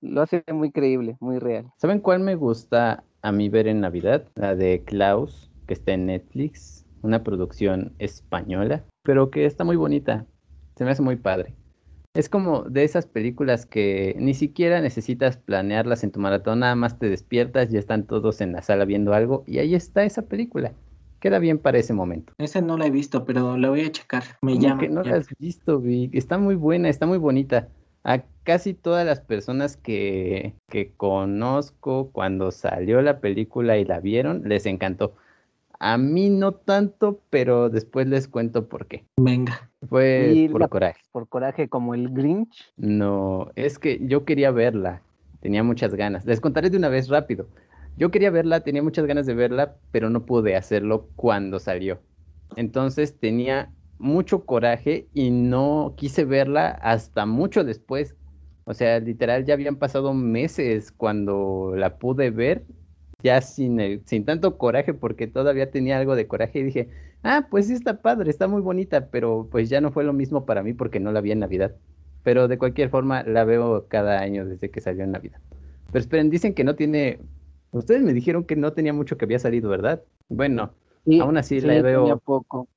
[0.00, 1.72] lo hace muy creíble, muy real.
[1.76, 4.28] ¿Saben cuál me gusta a mí ver en Navidad?
[4.34, 10.26] La de Klaus, que está en Netflix, una producción española, pero que está muy bonita,
[10.76, 11.54] se me hace muy padre.
[12.14, 16.98] Es como de esas películas que ni siquiera necesitas planearlas en tu maratón, nada más
[16.98, 20.74] te despiertas, ya están todos en la sala viendo algo y ahí está esa película.
[21.20, 22.34] Queda bien para ese momento.
[22.36, 24.24] Esa no la he visto, pero la voy a checar.
[24.42, 24.80] Me llama.
[24.80, 26.14] que no la has visto, Vic.
[26.14, 27.68] Está muy buena, está muy bonita.
[28.04, 34.42] A casi todas las personas que, que conozco cuando salió la película y la vieron,
[34.46, 35.14] les encantó.
[35.78, 39.04] A mí no tanto, pero después les cuento por qué.
[39.16, 39.71] Venga.
[39.92, 41.00] Fue Y por la- coraje.
[41.12, 42.72] Por coraje como el Grinch.
[42.76, 45.02] No, es que yo quería verla,
[45.40, 46.24] tenía muchas ganas.
[46.24, 47.46] Les contaré de una vez rápido.
[47.96, 52.00] Yo quería verla, tenía muchas ganas de verla, pero no pude hacerlo cuando salió.
[52.56, 58.16] Entonces tenía mucho coraje y no quise verla hasta mucho después.
[58.64, 62.64] O sea, literal ya habían pasado meses cuando la pude ver,
[63.22, 66.90] ya sin, el- sin tanto coraje, porque todavía tenía algo de coraje y dije,
[67.22, 70.44] ah, pues sí está padre, está muy bonita, pero pues ya no fue lo mismo
[70.46, 71.74] para mí porque no la vi en Navidad.
[72.22, 75.40] Pero de cualquier forma la veo cada año desde que salió en Navidad.
[75.90, 77.20] Pero esperen, dicen que no tiene...
[77.72, 80.02] Ustedes me dijeron que no tenía mucho que había salido, ¿verdad?
[80.28, 80.72] Bueno,
[81.04, 82.68] Sí, aún así sí, la tenía veo, poco.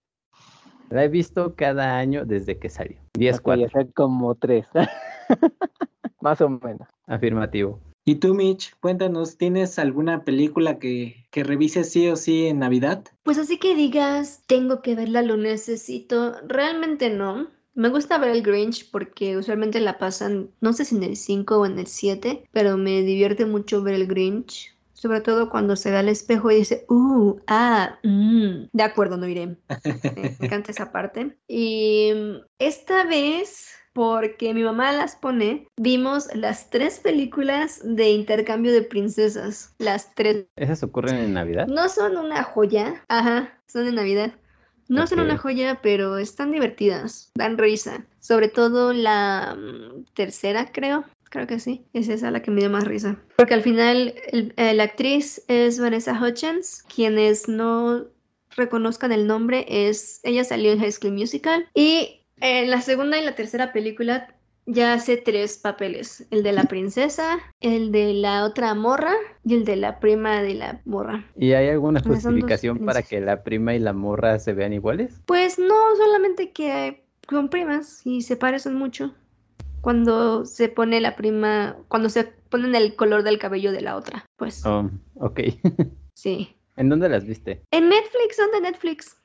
[0.89, 2.97] la he visto cada año desde que salió.
[3.13, 4.65] 10 Ok, cuatro, o sea, como tres.
[6.21, 6.87] Más o menos.
[7.07, 7.79] afirmativo.
[8.07, 13.03] Y tú, Mitch, cuéntanos, ¿tienes alguna película que, que revises sí o sí en Navidad?
[13.23, 16.35] Pues así que digas, tengo que verla, lo necesito.
[16.47, 17.47] Realmente no.
[17.73, 21.57] Me gusta ver el Grinch porque usualmente la pasan, no sé si en el 5
[21.57, 24.75] o en el 7, pero me divierte mucho ver el Grinch.
[24.93, 28.69] Sobre todo cuando se ve al espejo y dice, uh, ah, mm".
[28.71, 29.57] De acuerdo, no iré.
[30.15, 31.35] Me encanta esa parte.
[31.47, 38.73] Y mm, esta vez, porque mi mamá las pone, vimos las tres películas de intercambio
[38.73, 39.73] de princesas.
[39.79, 40.47] Las tres.
[40.57, 41.67] ¿Esas ocurren en Navidad?
[41.67, 44.33] No son una joya, ajá, son de Navidad.
[44.89, 48.05] No son una joya, pero están divertidas, dan risa.
[48.19, 51.05] Sobre todo la mm, tercera, creo.
[51.29, 51.85] Creo que sí.
[51.93, 53.17] Es esa la que me dio más risa.
[53.37, 56.83] Porque al final eh, la actriz es Vanessa Hutchins.
[56.93, 58.05] Quienes no
[58.55, 60.19] reconozcan el nombre es...
[60.23, 61.67] Ella salió en High School Musical.
[61.73, 66.27] Y en la segunda y la tercera película ya hace tres papeles.
[66.31, 70.55] El de la princesa, el de la otra morra y el de la prima de
[70.55, 71.25] la morra.
[71.35, 75.21] ¿Y hay alguna justificación para que la prima y la morra se vean iguales?
[75.25, 79.13] Pues no, solamente que son primas y se parecen mucho.
[79.81, 84.25] Cuando se pone la prima, cuando se ponen el color del cabello de la otra,
[84.35, 85.41] pues Oh, ok.
[86.15, 86.55] sí.
[86.75, 87.61] ¿En dónde las viste?
[87.71, 89.15] En Netflix, son de Netflix.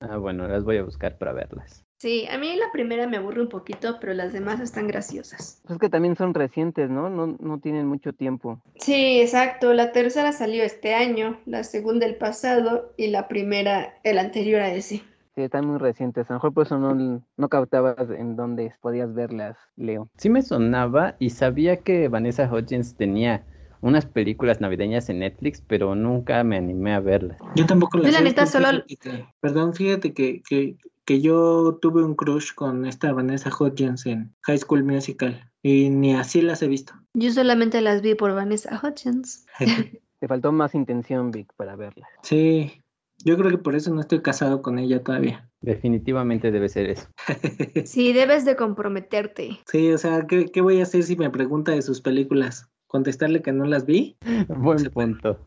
[0.00, 1.83] Ah, bueno, las voy a buscar para verlas.
[1.98, 5.62] Sí, a mí la primera me aburre un poquito, pero las demás están graciosas.
[5.68, 7.08] Es que también son recientes, ¿no?
[7.08, 8.60] No, no tienen mucho tiempo.
[8.76, 9.72] Sí, exacto.
[9.72, 14.72] La tercera salió este año, la segunda el pasado y la primera el anterior a
[14.72, 15.02] ese.
[15.34, 16.30] Sí, están muy recientes.
[16.30, 20.08] A lo mejor por eso no, no captabas en dónde podías verlas, Leo.
[20.16, 23.44] Sí me sonaba y sabía que Vanessa Hudgens tenía
[23.84, 27.38] unas películas navideñas en Netflix, pero nunca me animé a verlas.
[27.54, 32.02] Yo tampoco la Yo la neta solo- fíjate perdón, fíjate que, que, que yo tuve
[32.02, 36.68] un crush con esta Vanessa Hudgens en High School Musical y ni así las he
[36.68, 36.94] visto.
[37.12, 39.46] Yo solamente las vi por Vanessa Hutchins.
[40.20, 42.08] Te faltó más intención, Vic, para verlas.
[42.22, 42.80] Sí,
[43.22, 45.50] yo creo que por eso no estoy casado con ella todavía.
[45.60, 47.08] Definitivamente debe ser eso.
[47.84, 49.58] Sí, debes de comprometerte.
[49.66, 52.70] Sí, o sea, ¿qué, qué voy a hacer si me pregunta de sus películas?
[52.94, 54.16] ¿Contestarle que no las vi?
[54.46, 55.40] Buen punto.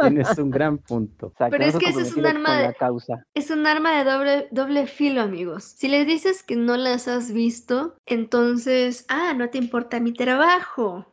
[0.00, 1.32] Tienes un gran punto.
[1.50, 3.26] Pero es que ese es un arma de- causa.
[3.34, 5.64] Es un arma de doble, doble filo, amigos.
[5.64, 11.04] Si les dices que no las has visto, entonces, ah, no te importa mi trabajo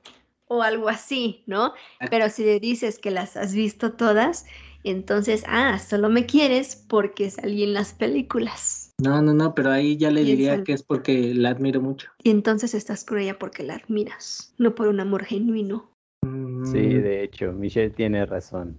[0.45, 1.73] o algo así, ¿no?
[2.11, 4.45] Pero si le dices que las has visto todas,
[4.83, 8.80] entonces, ah, solo me quieres porque salí en las películas.
[9.01, 12.09] No, no, no, pero ahí ya le diría que es porque la admiro mucho.
[12.23, 15.89] Y entonces estás con ella porque la admiras, no por un amor genuino.
[16.23, 18.77] Mm, Sí, de hecho, Michelle tiene razón.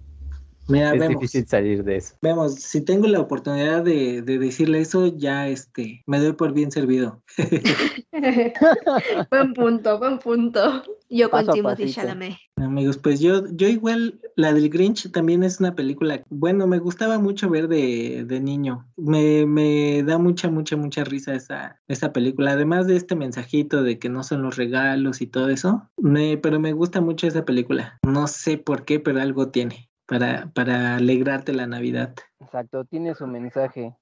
[0.67, 1.19] Mira, Es vemos.
[1.19, 2.15] difícil salir de eso.
[2.21, 6.71] Vemos, si tengo la oportunidad de, de decirle eso, ya este, me doy por bien
[6.71, 7.21] servido.
[9.31, 10.83] buen punto, buen punto.
[11.09, 11.91] Yo con Paso a Timothy.
[11.91, 12.37] Chalamet.
[12.57, 17.19] Amigos, pues yo, yo igual, la del Grinch también es una película, bueno, me gustaba
[17.19, 18.87] mucho ver de, de niño.
[18.97, 22.51] Me, me da mucha, mucha, mucha risa esa, esa película.
[22.51, 26.59] Además de este mensajito de que no son los regalos y todo eso, me, pero
[26.59, 27.99] me gusta mucho esa película.
[28.03, 32.15] No sé por qué, pero algo tiene para, para alegrarte la Navidad.
[32.39, 33.95] Exacto, tiene su mensaje.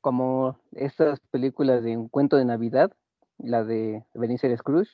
[0.00, 2.92] Como estas películas de un cuento de Navidad,
[3.42, 4.90] la de Benicio Scrooge,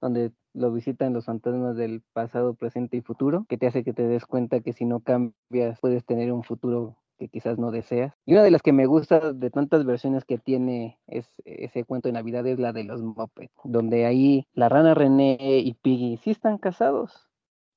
[0.00, 4.06] donde lo visitan los fantasmas del pasado, presente y futuro, que te hace que te
[4.06, 8.14] des cuenta que si no cambias puedes tener un futuro que quizás no deseas.
[8.26, 12.08] Y una de las que me gusta de tantas versiones que tiene es, ese cuento
[12.08, 16.30] de Navidad es la de los Muppets, donde ahí la rana René y Piggy sí
[16.30, 17.28] están casados,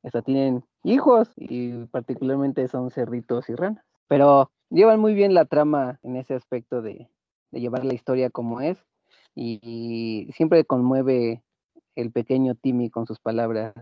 [0.03, 3.85] hasta tienen hijos y particularmente son cerditos y ranas.
[4.07, 7.09] Pero llevan muy bien la trama en ese aspecto de
[7.51, 8.77] llevar la historia como es
[9.37, 11.43] y, siempre conmueve
[11.95, 13.73] el pequeño Timmy con sus palabras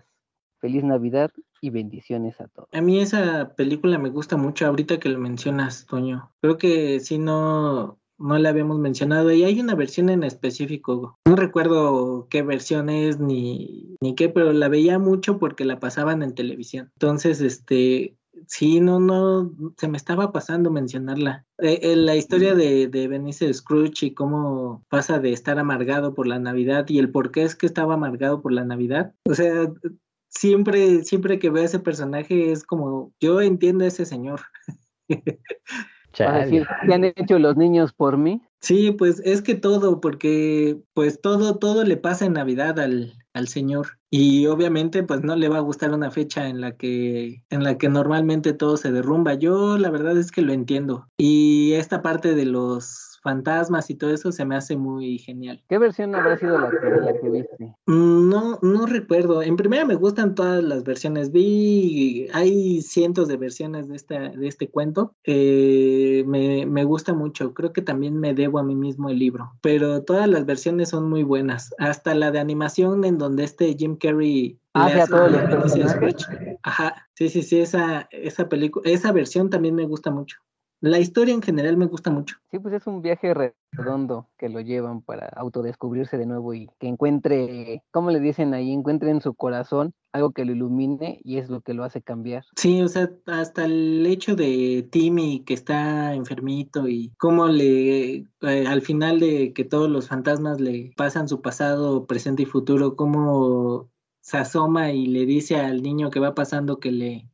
[0.59, 2.69] Feliz Navidad y bendiciones a todos.
[2.71, 6.31] A mí esa película me gusta mucho ahorita que lo mencionas, Toño.
[6.41, 11.19] Creo que si no, no la habíamos mencionado y hay una versión en específico.
[11.25, 16.23] No recuerdo qué versión es ni, ni qué, pero la veía mucho porque la pasaban
[16.23, 16.91] en televisión.
[16.95, 18.17] Entonces, este,
[18.47, 21.45] sí, no, no, se me estaba pasando mencionarla.
[21.59, 26.27] Eh, eh, la historia de, de Benicio Scrooge y cómo pasa de estar amargado por
[26.27, 29.13] la Navidad y el por qué es que estaba amargado por la Navidad.
[29.29, 29.71] O sea,
[30.29, 34.41] siempre, siempre que veo a ese personaje es como, yo entiendo a ese señor.
[36.17, 38.41] Para decir, ¿qué han hecho los niños por mí?
[38.61, 43.47] Sí, pues es que todo, porque pues todo, todo le pasa en Navidad al, al
[43.47, 43.99] Señor.
[44.17, 47.77] Y obviamente, pues no le va a gustar una fecha en la que, en la
[47.77, 49.33] que normalmente todo se derrumba.
[49.33, 51.09] Yo la verdad es que lo entiendo.
[51.17, 55.61] Y esta parte de los fantasmas y todo eso se me hace muy genial.
[55.67, 57.75] ¿Qué versión habrá sido la que, la que viste?
[57.87, 59.41] Mm, no, no recuerdo.
[59.41, 61.31] En primera me gustan todas las versiones.
[61.31, 65.15] Vi, hay cientos de versiones de, esta, de este cuento.
[65.23, 67.53] Eh, me, me gusta mucho.
[67.53, 69.51] Creo que también me debo a mí mismo el libro.
[69.61, 71.73] Pero todas las versiones son muy buenas.
[71.79, 75.87] Hasta la de animación en donde este Jim Carrey Ah, le hace.
[75.87, 76.57] Scrooge.
[76.61, 80.37] Ajá, sí, sí, sí, esa, esa película, esa versión también me gusta mucho.
[80.85, 82.37] La historia en general me gusta mucho.
[82.51, 83.33] Sí, pues es un viaje
[83.71, 88.71] redondo que lo llevan para autodescubrirse de nuevo y que encuentre, ¿cómo le dicen ahí?
[88.71, 92.45] Encuentre en su corazón algo que lo ilumine y es lo que lo hace cambiar.
[92.55, 98.67] Sí, o sea, hasta el hecho de Timmy que está enfermito y cómo le, eh,
[98.67, 103.89] al final de que todos los fantasmas le pasan su pasado, presente y futuro, cómo
[104.21, 107.31] se asoma y le dice al niño que va pasando que le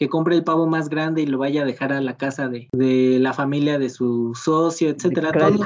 [0.00, 2.70] que compre el pavo más grande y lo vaya a dejar a la casa de,
[2.72, 5.30] de la familia de su socio, etcétera.
[5.30, 5.62] Todo,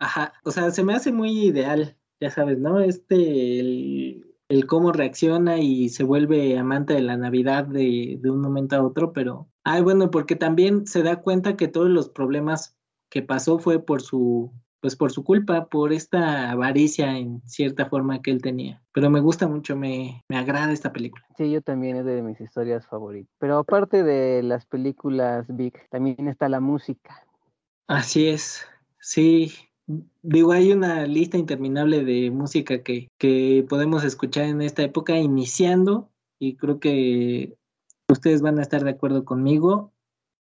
[0.00, 2.80] ajá, o sea, se me hace muy ideal, ya sabes, ¿no?
[2.80, 8.40] Este, el, el cómo reacciona y se vuelve amante de la Navidad de, de un
[8.40, 12.76] momento a otro, pero, ay, bueno, porque también se da cuenta que todos los problemas
[13.10, 14.50] que pasó fue por su,
[14.82, 18.82] pues por su culpa, por esta avaricia en cierta forma que él tenía.
[18.92, 21.24] Pero me gusta mucho, me, me agrada esta película.
[21.36, 23.32] Sí, yo también es de mis historias favoritas.
[23.38, 27.24] Pero aparte de las películas Big, también está la música.
[27.86, 28.66] Así es,
[28.98, 29.52] sí.
[30.22, 36.10] Digo, hay una lista interminable de música que, que podemos escuchar en esta época, iniciando,
[36.40, 37.56] y creo que
[38.08, 39.92] ustedes van a estar de acuerdo conmigo,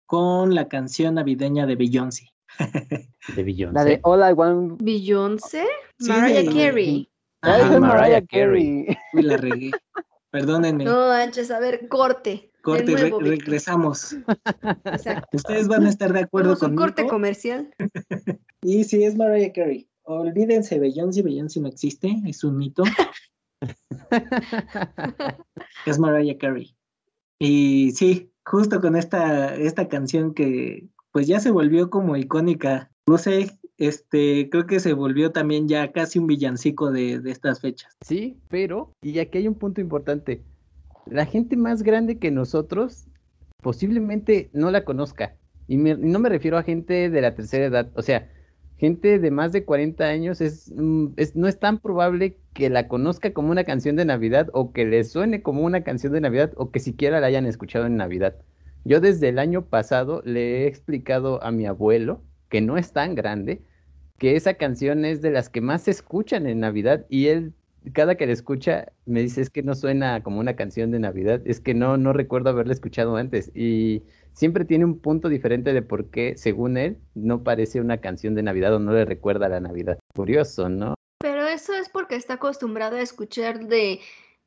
[0.06, 2.30] con la canción navideña de Beyoncé.
[3.36, 3.74] De Beyoncé.
[3.74, 4.82] La de All I Want.
[4.82, 5.64] Beyoncé,
[5.98, 7.10] Sí, Mariah de- Carey.
[7.42, 8.84] Ah, es Mariah Mariah Carey.
[8.86, 8.98] Carey.
[9.14, 9.70] Uy, la regué.
[10.30, 10.84] Perdónenme.
[10.84, 12.50] No, Anches, a ver, corte.
[12.62, 14.14] Corte, nuevo, regresamos.
[14.84, 15.28] Exacto.
[15.36, 16.94] Ustedes van a estar de acuerdo Hacemos un conmigo.
[16.94, 17.74] corte comercial.
[18.62, 19.88] Y sí, es Mariah Carey.
[20.02, 22.82] Olvídense, Beyoncé, Beyoncé no existe, es un mito.
[25.86, 26.76] es Mariah Carey.
[27.38, 32.90] Y sí, justo con esta, esta canción que pues ya se volvió como icónica.
[33.06, 37.60] No sé, este, creo que se volvió también ya casi un villancico de, de estas
[37.60, 37.96] fechas.
[38.04, 40.42] Sí, pero, y aquí hay un punto importante.
[41.06, 43.06] La gente más grande que nosotros
[43.62, 45.36] posiblemente no la conozca.
[45.66, 47.90] Y, me- no me refiero a gente de la tercera edad.
[47.94, 48.28] O sea,
[48.78, 52.88] gente de más de 40 años es, mm, es- no es tan probable que la
[52.88, 56.52] conozca como una canción de Navidad o que le suene como una canción de Navidad
[56.56, 58.36] o que siquiera la hayan escuchado en Navidad.
[58.84, 63.14] Yo desde el año pasado le he explicado a mi abuelo, que no es tan
[63.14, 63.62] grande,
[64.18, 67.54] que esa canción es de las que más se escuchan en Navidad y él
[67.92, 71.40] cada que la escucha me dice es que no suena como una canción de Navidad,
[71.44, 75.82] es que no, no recuerdo haberla escuchado antes y siempre tiene un punto diferente de
[75.82, 79.50] por qué, según él, no parece una canción de Navidad o no le recuerda a
[79.50, 79.98] la Navidad.
[80.14, 80.94] Curioso, ¿no?
[81.20, 84.00] Pero eso es porque está acostumbrado a escuchar de.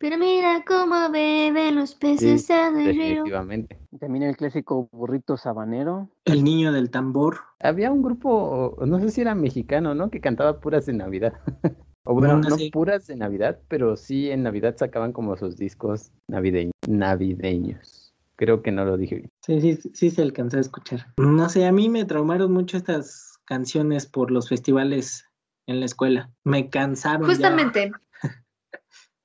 [0.03, 3.05] Pero mira cómo beben los peces en el río.
[3.23, 3.79] Definitivamente.
[4.01, 6.09] También el clásico burrito sabanero.
[6.25, 7.37] El niño del tambor.
[7.61, 10.09] Había un grupo, no sé si era mexicano, ¿no?
[10.11, 11.33] Que cantaba puras de Navidad.
[12.05, 12.69] O bueno, No, no no sé.
[12.73, 16.73] puras de Navidad, pero sí en Navidad sacaban como sus discos navideños.
[16.85, 18.13] Navideños.
[18.35, 19.29] Creo que no lo dije bien.
[19.41, 21.13] Sí, sí, sí se alcanzó a escuchar.
[21.15, 25.29] No sé, a mí me traumaron mucho estas canciones por los festivales
[25.65, 26.29] en la escuela.
[26.43, 27.21] Me cansaron.
[27.21, 27.27] ya.
[27.27, 27.93] Justamente.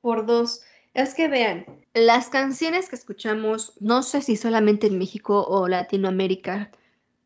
[0.00, 0.62] Por dos.
[0.94, 6.70] Es que vean, las canciones que escuchamos, no sé si solamente en México o Latinoamérica,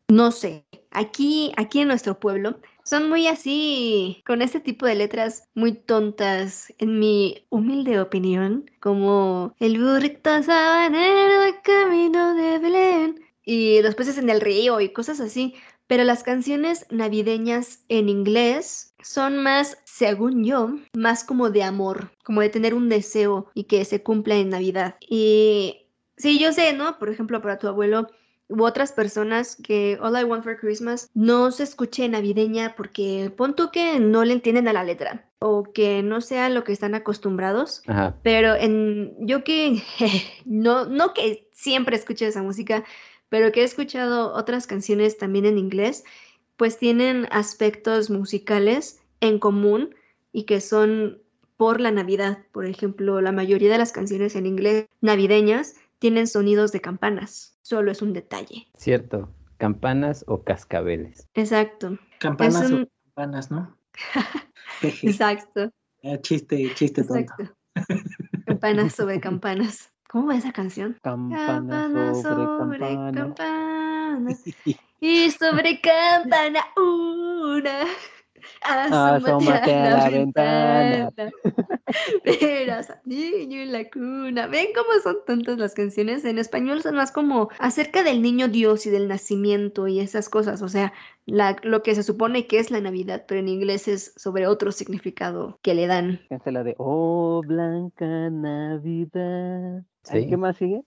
[0.07, 0.65] no sé.
[0.91, 6.71] Aquí, aquí en nuestro pueblo, son muy así, con este tipo de letras muy tontas,
[6.77, 14.29] en mi humilde opinión, como el burrito sabanero camino de Belén y los peces en
[14.29, 15.55] el río y cosas así.
[15.87, 22.41] Pero las canciones navideñas en inglés, son más, según yo, más como de amor, como
[22.41, 24.95] de tener un deseo y que se cumpla en Navidad.
[25.01, 25.87] Y
[26.17, 26.97] sí, yo sé, ¿no?
[26.99, 28.07] Por ejemplo, para tu abuelo
[28.49, 33.55] u otras personas que All I Want for Christmas no se escuche navideña porque pon
[33.55, 36.95] tú que no le entienden a la letra o que no sea lo que están
[36.95, 37.81] acostumbrados.
[37.87, 38.15] Ajá.
[38.23, 39.81] Pero en yo que
[40.45, 42.83] no, no que siempre escuche esa música,
[43.29, 46.03] pero que he escuchado otras canciones también en inglés,
[46.57, 49.95] pues tienen aspectos musicales en común
[50.31, 51.21] y que son
[51.57, 52.39] por la Navidad.
[52.51, 57.57] Por ejemplo, la mayoría de las canciones en inglés navideñas tienen sonidos de campanas.
[57.61, 58.67] Solo es un detalle.
[58.75, 59.29] Cierto.
[59.57, 61.27] Campanas o cascabeles.
[61.35, 61.97] Exacto.
[62.19, 63.77] Campanas un- o campanas, ¿no?
[64.81, 65.71] Exacto.
[66.03, 67.19] Ah, chiste, chiste tonto.
[67.19, 67.55] Exacto.
[68.45, 69.91] Campanas sobre campanas.
[70.09, 70.97] ¿Cómo va esa canción?
[71.01, 73.33] Campana sobre campana.
[74.13, 74.37] Campana.
[74.99, 77.83] Y sobre campana una.
[78.61, 81.09] Asómate a la ventana.
[82.23, 84.47] Verás al niño en la cuna.
[84.47, 86.23] ¿Ven cómo son tontas las canciones?
[86.25, 90.61] En español son más como acerca del niño Dios y del nacimiento y esas cosas.
[90.61, 90.93] O sea,
[91.25, 94.71] la- lo que se supone que es la Navidad, pero en inglés es sobre otro
[94.71, 96.21] significado que le dan.
[96.29, 99.83] Es la de Oh Blanca Navidad.
[100.03, 100.27] Sí.
[100.27, 100.81] ¿Qué más sigue?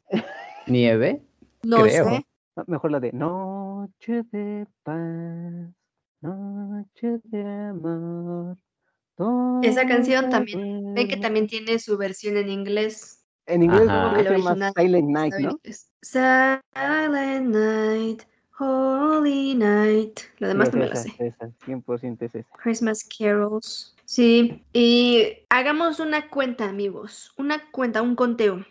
[0.66, 1.22] ¿Nieve?
[1.62, 2.08] No Creo.
[2.08, 2.26] sé.
[2.56, 5.74] No, Mejor la de Noche de paz,
[6.22, 8.56] Noche de amor.
[9.62, 10.94] Esa canción también.
[10.94, 11.22] Ven que duerme".
[11.22, 13.26] también tiene su versión en inglés.
[13.46, 14.18] En inglés Ajá.
[14.30, 15.60] original Silent Night, ¿no?
[16.02, 18.22] Silent Night,
[18.58, 20.20] Holy Night.
[20.38, 21.12] Lo demás no me esa, sé.
[21.18, 22.56] esa, 100% es esa.
[22.56, 23.94] Christmas carols.
[24.06, 27.34] Sí, y hagamos una cuenta, amigos.
[27.36, 28.64] Una cuenta, un conteo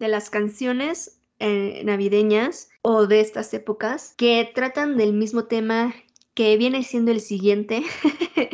[0.00, 5.94] de las canciones eh, navideñas o de estas épocas que tratan del mismo tema
[6.34, 7.82] que viene siendo el siguiente.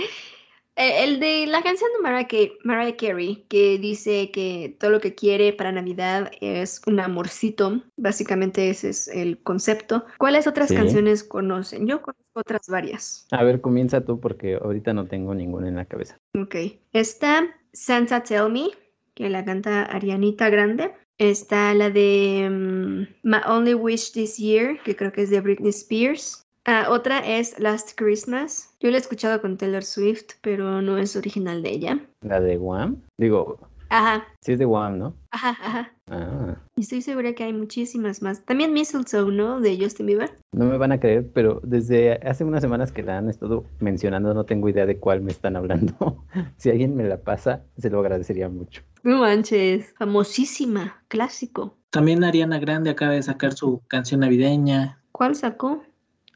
[0.78, 5.00] Eh, El de la canción de Mariah, Ca- Mariah Carey, que dice que todo lo
[5.00, 7.80] que quiere para Navidad es un amorcito.
[7.96, 10.04] Básicamente ese es el concepto.
[10.18, 10.74] ¿Cuáles otras Sí.
[10.74, 11.86] canciones conocen?
[11.86, 13.26] Yo conozco otras varias.
[13.30, 16.18] A ver, comienza tú porque ahorita no tengo ninguna en la cabeza.
[16.38, 16.56] Ok.
[16.92, 18.68] Está Santa Tell Me,
[19.14, 20.92] que la canta Arianita Grande.
[21.18, 25.70] Está la de mm, My Only Wish This Year, que creo que es de Britney
[25.70, 26.42] Spears.
[26.66, 28.74] Ah, otra es Last Christmas.
[28.80, 32.00] Yo la he escuchado con Taylor Swift, pero no es original de ella.
[32.22, 33.00] ¿La de Wham?
[33.18, 33.58] Digo,
[33.88, 35.14] Ajá, sí es de Wham, ¿no?
[35.30, 35.92] ajá, ajá.
[36.08, 38.44] Ah, Y estoy segura que hay muchísimas más.
[38.44, 39.60] También Mistletoe, ¿no?
[39.60, 40.30] De Justin Bieber.
[40.52, 44.34] no me van a creer, pero desde hace unas semanas que la han estado mencionando,
[44.34, 46.24] no tengo idea de cuál me están hablando.
[46.58, 48.82] si alguien me la pasa, se lo agradecería mucho.
[49.06, 49.94] No manches.
[49.96, 51.76] Famosísima, clásico.
[51.90, 55.00] También Ariana Grande acaba de sacar su canción navideña.
[55.12, 55.84] ¿Cuál sacó?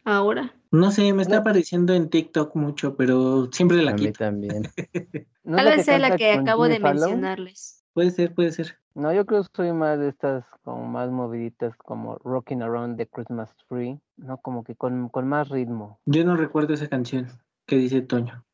[0.05, 0.55] Ahora.
[0.71, 4.21] No sé, me está apareciendo en TikTok mucho, pero siempre la A mí quito.
[4.21, 4.63] también.
[5.43, 7.01] ¿No es Tal vez sea la que con acabo Jimmy de Fallon?
[7.01, 7.85] mencionarles.
[7.93, 8.79] Puede ser, puede ser.
[8.95, 13.09] No, yo creo que soy más de estas como más moviditas, como Rocking Around the
[13.09, 14.39] Christmas Tree, ¿no?
[14.39, 15.99] Como que con, con más ritmo.
[16.07, 17.27] Yo no recuerdo esa canción
[17.67, 18.45] que dice Toño.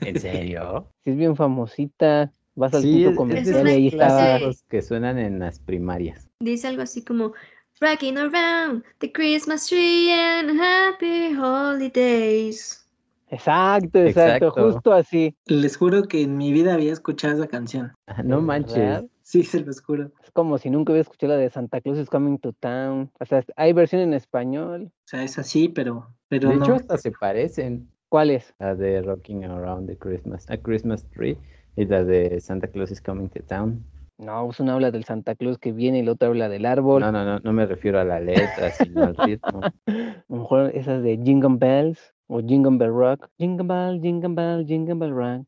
[0.00, 0.86] ¿En serio?
[1.02, 2.30] Sí, es bien famosita.
[2.56, 3.96] Vas al Sí, es comercial y ahí clase-
[4.38, 6.28] clásicos que suenan en las primarias.
[6.40, 7.32] Dice algo así como
[7.80, 12.80] Rocking around the Christmas tree and happy holidays.
[13.28, 14.52] Exacto, exacto, Exacto.
[14.74, 15.34] justo así.
[15.46, 17.92] Les juro que en mi vida había escuchado esa canción.
[18.06, 18.76] Ah, No ¿De manches.
[18.76, 19.04] verdad?
[19.22, 20.12] Sí, se los juro.
[20.22, 23.10] Es como si nunca hubiera escuchado la de Santa Claus is Coming to Town.
[23.18, 24.92] O sea, hay versión en español.
[24.92, 26.62] O sea, es así, pero, pero De no.
[26.64, 27.88] hecho, hasta se parecen.
[28.10, 28.54] ¿Cuál es?
[28.60, 31.36] La de Rocking Around the Christmas, a Christmas Tree
[31.76, 33.84] y la de Santa Claus is Coming to Town.
[34.18, 37.00] No, pues una habla del Santa Claus que viene y la otra habla del árbol.
[37.00, 39.60] No, no, no, no me refiero a la letra, sino al ritmo.
[39.86, 43.28] A lo mejor esas de Jingle Bells o Jingle Bell Rock.
[43.38, 45.46] Jingle Bell, Jingle Bell, Jingle Bell Rock.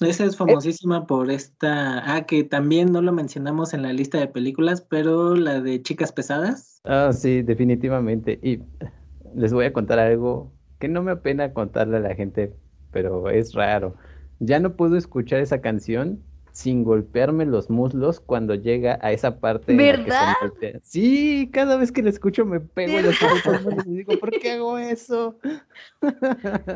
[0.00, 2.14] Esa es famosísima por esta.
[2.16, 6.12] Ah, que también no lo mencionamos en la lista de películas, pero la de Chicas
[6.12, 6.80] Pesadas.
[6.84, 8.40] Ah, sí, definitivamente.
[8.42, 8.62] Y
[9.36, 12.52] les voy a contar algo que no me apena contarle a la gente,
[12.90, 13.94] pero es raro.
[14.38, 16.22] Ya no puedo escuchar esa canción
[16.52, 20.34] sin golpearme los muslos cuando llega a esa parte en la que se ¿Verdad?
[20.82, 24.52] Sí, cada vez que la escucho me pego en los muslos y digo, ¿por qué
[24.52, 25.38] hago eso?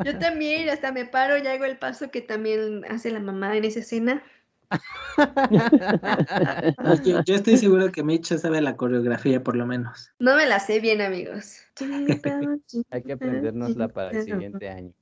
[0.05, 3.65] Yo también, hasta me paro y hago el paso que también hace la mamá en
[3.65, 4.23] esa escena.
[7.05, 10.11] Yo, yo estoy seguro que Mitch sabe la coreografía, por lo menos.
[10.19, 11.61] No me la sé bien, amigos.
[12.91, 14.93] Hay que aprendérnosla para el siguiente año.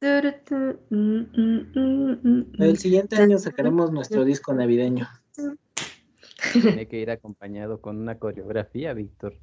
[0.00, 0.38] El
[2.78, 5.08] siguiente año sacaremos nuestro disco navideño.
[6.52, 9.36] Tiene que ir acompañado con una coreografía, Víctor.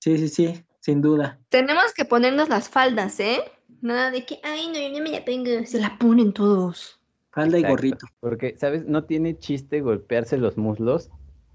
[0.00, 0.62] Sí, sí, sí.
[0.80, 1.40] sin duda.
[1.48, 3.40] Tenemos que ponernos las faldas, ¿eh?
[3.80, 5.64] Nada de que, ay, no, yo no me la tengo.
[5.64, 7.00] Se la ponen todos.
[7.32, 8.06] Falda y gorrito.
[8.20, 8.84] Porque, ¿sabes?
[8.84, 11.10] No tiene chiste golpearse los muslos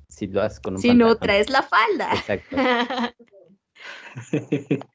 [0.07, 2.11] si lo haces con un Si no traes la falda.
[2.13, 2.57] Exacto.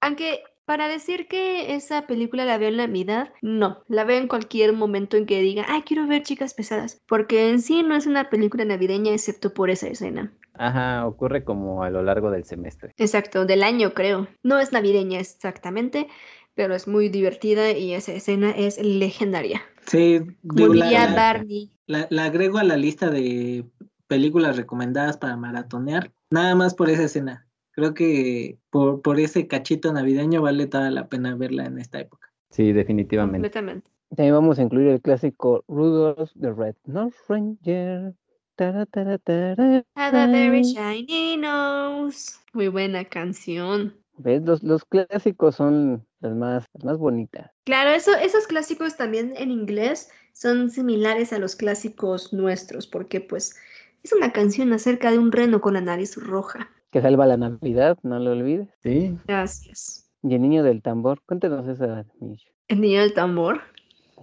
[0.00, 4.74] Aunque para decir que esa película la veo en Navidad, no, la veo en cualquier
[4.74, 8.28] momento en que diga, ay, quiero ver chicas pesadas, porque en sí no es una
[8.28, 10.30] película navideña excepto por esa escena.
[10.52, 12.92] Ajá, ocurre como a lo largo del semestre.
[12.98, 14.28] Exacto, del año creo.
[14.42, 16.06] No es navideña exactamente,
[16.54, 19.62] pero es muy divertida y esa escena es legendaria.
[19.86, 21.70] Sí, digo, la, diría la- Barney.
[21.86, 23.64] la- la agrego a la lista de
[24.06, 27.47] películas recomendadas para maratonear, nada más por esa escena.
[27.78, 32.28] Creo que por, por ese cachito navideño vale toda la pena verla en esta época.
[32.50, 33.36] Sí, definitivamente.
[33.36, 33.88] Completamente.
[34.16, 38.14] También vamos a incluir el clásico Rudolph the Red Nose Ranger.
[38.56, 42.32] Tara, tara, tara, Had a very shiny nose.
[42.52, 43.94] Muy buena canción.
[44.16, 44.42] ¿Ves?
[44.42, 47.48] Los, los clásicos son las más, las más bonitas.
[47.62, 53.54] Claro, eso, esos clásicos también en inglés son similares a los clásicos nuestros, porque pues
[54.02, 56.68] es una canción acerca de un reno con la nariz roja.
[56.90, 58.68] Que salva la Navidad, no lo olvides.
[58.82, 60.10] Sí, Gracias.
[60.22, 62.50] Y el niño del tambor, cuéntanos esa, Mish.
[62.68, 63.60] El niño del tambor.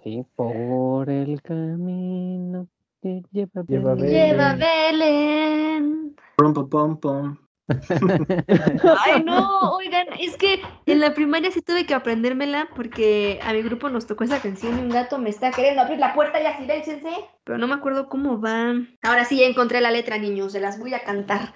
[0.03, 2.67] Sí, por el camino
[3.01, 4.11] que lleva, Lleva Belén.
[4.11, 6.15] Lleva Belén.
[6.37, 7.37] Pom, pom, pom, pom.
[9.05, 13.63] Ay, no, oigan, es que en la primaria sí tuve que aprendérmela porque a mi
[13.63, 16.45] grupo nos tocó esa canción y un gato me está queriendo abrir la puerta y
[16.45, 17.09] así, silénciense.
[17.43, 18.73] Pero no me acuerdo cómo va.
[19.01, 21.53] Ahora sí ya encontré la letra, niños, se las voy a cantar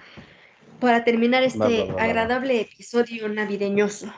[0.80, 2.02] para terminar este va, va, va, va.
[2.02, 4.12] agradable episodio navideñoso.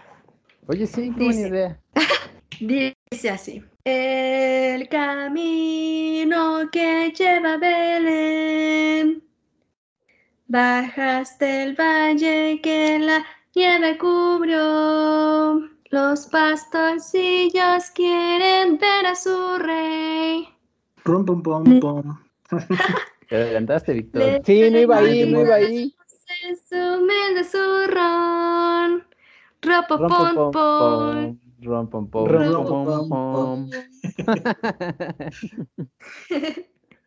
[0.67, 1.49] Oye, sí, qué buena Dice.
[1.49, 1.81] idea.
[3.11, 3.63] Dice así.
[3.85, 9.25] El camino que lleva a Belén.
[10.47, 15.69] Bajaste el valle que la nieve cubrió.
[15.91, 20.49] Los pastorcillos quieren ver a su rey.
[21.03, 22.19] Pom, pom, pom, pom.
[23.29, 24.43] Te adelantaste, Víctor.
[24.45, 25.95] Sí, no iba ahí, no iba ahí.
[27.33, 29.05] Su de zurrón.
[29.63, 30.55] Ropo Rom, pon pom, pon.
[30.79, 33.33] pom, rom, pom, pom, Rom, rom, pom, pom, pom.
[33.33, 33.71] pom.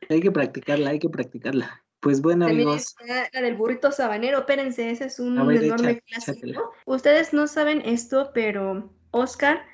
[0.09, 1.84] Hay que practicarla, hay que practicarla.
[1.99, 4.39] Pues bueno, También amigos, está la del burrito sabanero.
[4.39, 6.32] Espérense, ese es un ver, enorme echa- clásico.
[6.38, 6.61] échatela.
[6.86, 9.65] Ustedes no saben esto, pero Oscar,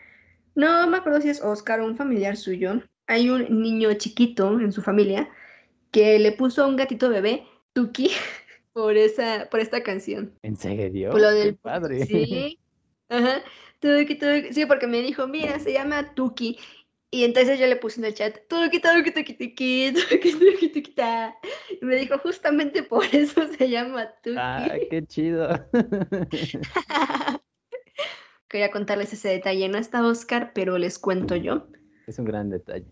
[0.56, 2.82] no me acuerdo si es Oscar o un familiar suyo.
[3.08, 5.30] Hay un niño chiquito en su familia
[5.92, 7.44] que le puso a un gatito bebé
[7.74, 8.10] Tuki
[8.74, 10.34] por esa, por esta canción.
[10.44, 11.12] ¿En serio?
[11.12, 12.06] Por lo Qué del padre.
[12.06, 12.60] Sí.
[13.10, 13.42] Ajá.
[13.80, 14.54] Tuki, Tuki.
[14.54, 16.58] Sí, porque me dijo, mira, se llama Tuki.
[17.14, 20.94] Y entonces yo le puse en el chat, Tuki, Tuki, Tuki, Tuki, Tuki, Tuki, Tuki,
[20.94, 21.36] ta.
[21.82, 24.38] Y me dijo, justamente por eso se llama Tuki.
[24.38, 25.50] Ah, qué chido.
[28.48, 29.68] Quería contarles ese detalle.
[29.68, 31.68] No está Oscar, pero les cuento yo.
[32.08, 32.88] Es un gran detalle.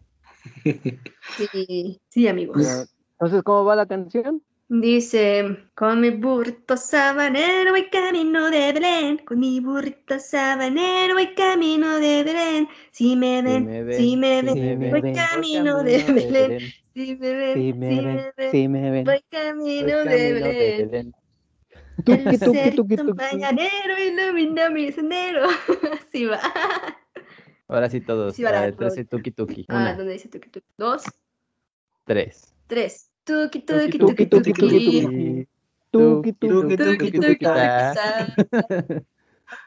[1.37, 2.89] Sí, sí, amigos.
[3.11, 4.41] Entonces, ¿cómo va la canción?
[4.71, 11.97] Dice, con mi burrito sabanero voy camino de Belén, con mi burrito sabanero voy camino
[11.97, 16.59] de Belén, si me ven, si me ven, si me voy camino de Belén,
[16.93, 20.33] si me ven, si me ven, voy camino de
[20.77, 21.13] Belén.
[22.05, 23.13] Tuki, tuki, tuki, tuki.
[23.13, 25.47] mañanero ilumina mi sendero.
[25.99, 26.39] Así va.
[27.67, 28.35] Ahora sí todos.
[28.35, 29.65] Sí, va detrás de tuki tuki.
[29.67, 30.67] Ah, Una, ¿dónde dice tuki tuki?
[30.77, 31.03] Dos,
[32.05, 32.53] tres.
[32.67, 33.08] tres.
[33.29, 34.53] Tuki Tuki, tuki tuki tuki, tuki.
[34.53, 35.01] tuki, tuki.
[35.05, 35.47] tuki.
[35.91, 37.45] Tuki, tuki, tuki, Tuki, tuki, tuki, tuki.
[37.45, 37.93] ta.
[38.57, 39.05] tuki,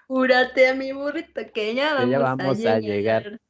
[0.09, 3.41] Júrate a mi burrito que ya Que vamos, ya vamos a, a llegar.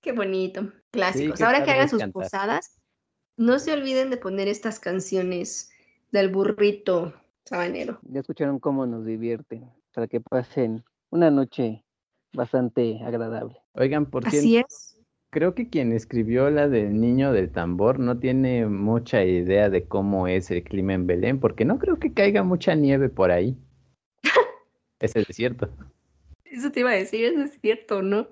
[0.00, 0.72] Qué bonito.
[0.90, 1.38] Clásicos.
[1.38, 2.22] qué Ahora que hagan sus cantar.
[2.22, 2.78] posadas,
[3.36, 5.70] no se olviden de poner estas canciones
[6.10, 7.12] del burrito
[7.44, 7.98] sabanero.
[8.02, 11.84] Ya escucharon cómo nos divierten, para que pasen una noche
[12.32, 13.60] bastante agradable.
[13.72, 14.97] Oigan, por Así es.
[15.30, 20.28] Creo que quien escribió la del niño del tambor no tiene mucha idea de cómo
[20.28, 23.56] es el clima en Belén, porque no creo que caiga mucha nieve por ahí.
[25.00, 25.68] Es el desierto.
[26.44, 28.28] Eso te iba a decir, eso es cierto, ¿no?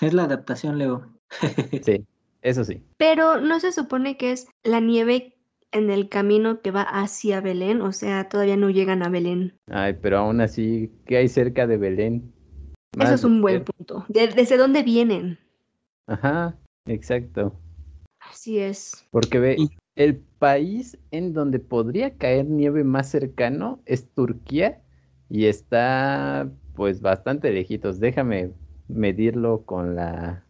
[0.00, 1.12] es la adaptación, Leo.
[1.82, 2.04] Sí,
[2.42, 2.82] eso sí.
[2.96, 5.34] Pero no se supone que es la nieve
[5.72, 9.54] en el camino que va hacia Belén, o sea, todavía no llegan a Belén.
[9.70, 12.32] Ay, pero aún así, ¿qué hay cerca de Belén?
[12.98, 14.06] Eso es un buen punto.
[14.08, 15.38] De- ¿Desde dónde vienen?
[16.06, 17.52] Ajá, exacto.
[18.20, 19.06] Así es.
[19.10, 24.82] Porque ve, Y- el país en donde podría caer nieve más cercano es Turquía
[25.30, 27.98] y está pues bastante lejitos.
[27.98, 28.52] Déjame
[28.88, 30.44] medirlo con la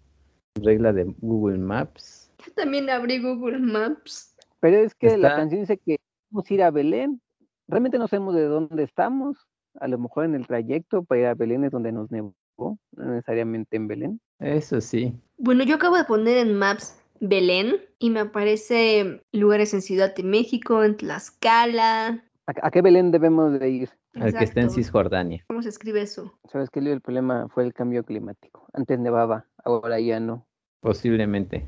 [0.60, 2.30] regla de Google Maps.
[2.44, 4.34] Yo también abrí Google Maps.
[4.60, 5.98] Pero es que la canción dice que
[6.30, 7.20] vamos a ir a Belén.
[7.68, 9.46] realmente no sabemos de dónde estamos,
[9.78, 12.78] a lo mejor en el trayecto para ir a Belén es donde nos nevó, no
[12.96, 14.20] necesariamente en Belén.
[14.38, 15.14] Eso sí.
[15.38, 20.22] Bueno, yo acabo de poner en Maps Belén y me aparece lugares en Ciudad de
[20.22, 22.24] México, en Tlaxcala.
[22.46, 23.90] ¿A, a qué Belén debemos de ir?
[24.14, 24.70] Al que está en.
[24.70, 25.44] Cisjordania.
[25.48, 26.38] ¿Cómo se escribe eso?
[26.50, 26.80] ¿Sabes qué?
[26.80, 28.66] El problema fue el cambio climático.
[28.72, 30.46] Antes nevaba, ahora ya no.
[30.80, 31.66] Posiblemente.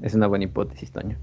[0.00, 1.18] Es una buena hipótesis, Toño.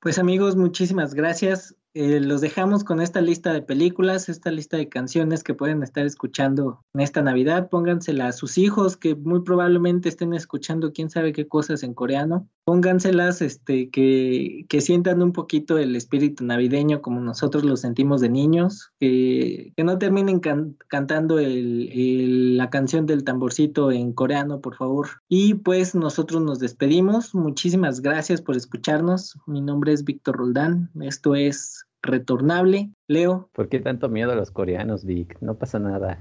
[0.00, 1.76] Pues amigos, muchísimas gracias.
[1.94, 6.04] Eh, los dejamos con esta lista de películas, esta lista de canciones que pueden estar
[6.06, 7.70] escuchando en esta Navidad.
[7.70, 12.48] Póngansela a sus hijos que muy probablemente estén escuchando quién sabe qué cosas en coreano.
[12.64, 18.28] Pónganselas este, que, que sientan un poquito el espíritu navideño como nosotros lo sentimos de
[18.28, 18.90] niños.
[19.00, 25.08] Que, no terminen can- cantando el- la canción del tamborcito en coreano, por favor.
[25.28, 27.34] Y pues nosotros nos despedimos.
[27.34, 29.36] Muchísimas gracias por escucharnos.
[29.46, 30.90] Mi nombre es Víctor Roldán.
[31.00, 32.90] Esto es Retornable.
[33.08, 35.36] Leo, ¿Por qué tanto miedo a los coreanos, Vic?
[35.40, 36.18] No pasa nada.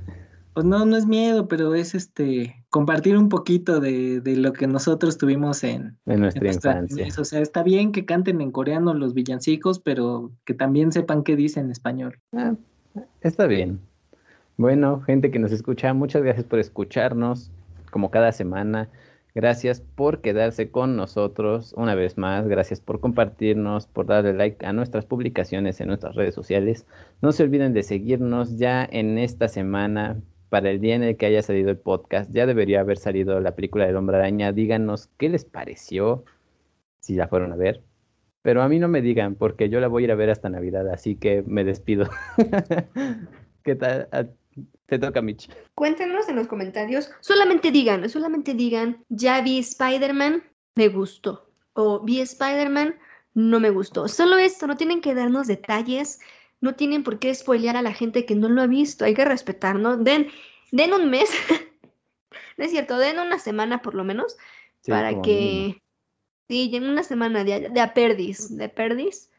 [0.54, 4.68] pues no, no es miedo, pero es este compartir un poquito de, de lo que
[4.68, 6.98] nosotros tuvimos en, En en nuestra nuestra infancia.
[7.04, 7.20] niñez.
[7.20, 11.36] O sea, está bien que canten en coreano los villancicos, pero que también sepan qué
[11.36, 12.20] dicen en español.
[12.34, 12.56] Ah,
[13.22, 13.80] está bien.
[14.58, 17.52] Bueno, gente que nos escucha, muchas gracias por escucharnos,
[17.92, 18.90] como cada semana.
[19.38, 22.48] Gracias por quedarse con nosotros una vez más.
[22.48, 26.88] Gracias por compartirnos, por darle like a nuestras publicaciones en nuestras redes sociales.
[27.22, 30.20] No se olviden de seguirnos ya en esta semana.
[30.50, 33.54] Para el día en el que haya salido el podcast, ya debería haber salido la
[33.54, 34.54] película del Hombre Araña.
[34.54, 36.26] Díganos qué les pareció,
[37.00, 37.84] si la fueron a ver.
[38.42, 40.50] Pero a mí no me digan, porque yo la voy a ir a ver hasta
[40.50, 42.10] Navidad, así que me despido.
[43.64, 44.10] ¿Qué tal?
[44.86, 45.50] Te toca, Mitch.
[45.76, 47.12] Cuéntenos en los comentarios.
[47.20, 50.44] Solamente digan, solamente digan, ya vi Spider-Man,
[50.76, 51.50] me gustó.
[51.74, 52.96] O vi Spider-Man,
[53.34, 54.08] no me gustó.
[54.08, 56.20] Solo esto, no tienen que darnos detalles.
[56.60, 59.06] No tienen por qué spoilear a la gente que no lo ha visto.
[59.06, 60.04] Hay que respetarnos.
[60.04, 60.28] Den,
[60.72, 61.30] den un mes.
[62.58, 64.38] no es cierto, den una semana por lo menos.
[64.82, 65.82] Sí, para que.
[66.50, 69.32] Sí, en una semana de, de de perdis.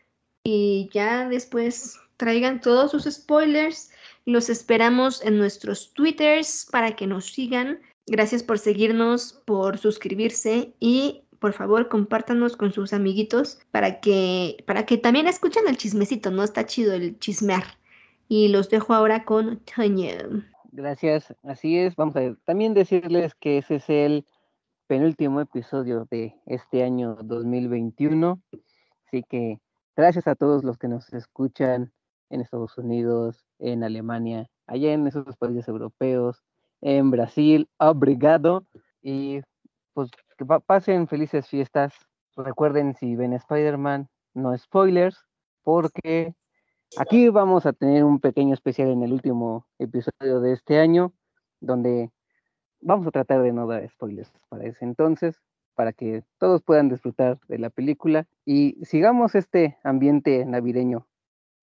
[0.44, 3.90] Y ya después traigan todos sus spoilers.
[4.24, 7.80] Los esperamos en nuestros twitters para que nos sigan.
[8.06, 14.86] Gracias por seguirnos, por suscribirse y por favor compártanos con sus amiguitos para que, para
[14.86, 16.42] que también escuchen el chismecito, ¿no?
[16.42, 17.64] Está chido el chismear.
[18.28, 20.44] Y los dejo ahora con Toño.
[20.72, 21.96] Gracias, así es.
[21.96, 24.26] Vamos a también decirles que ese es el
[24.86, 28.40] penúltimo episodio de este año 2021.
[29.06, 29.60] Así que
[29.96, 31.92] gracias a todos los que nos escuchan
[32.30, 36.42] en Estados Unidos, en Alemania, allá en esos países europeos,
[36.80, 37.68] en Brasil.
[37.78, 38.66] Obrigado.
[39.02, 39.40] Y
[39.94, 41.94] pues que pa- pasen felices fiestas.
[42.36, 45.18] Recuerden si ven Spider-Man, no spoilers,
[45.62, 46.34] porque
[46.96, 51.12] Aquí vamos a tener un pequeño especial en el último episodio de este año,
[51.60, 52.10] donde
[52.80, 55.42] vamos a tratar de no dar spoilers para ese entonces,
[55.74, 61.07] para que todos puedan disfrutar de la película y sigamos este ambiente navideño.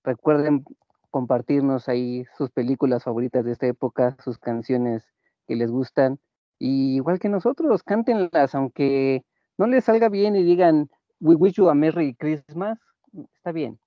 [0.06, 0.64] Recuerden
[1.10, 5.04] compartirnos ahí sus películas favoritas de esta época, sus canciones
[5.48, 6.20] que les gustan,
[6.60, 9.26] y igual que nosotros, cántenlas, aunque
[9.58, 10.90] no les salga bien y digan,
[11.20, 12.80] We wish you a Merry Christmas,
[13.34, 13.80] está bien.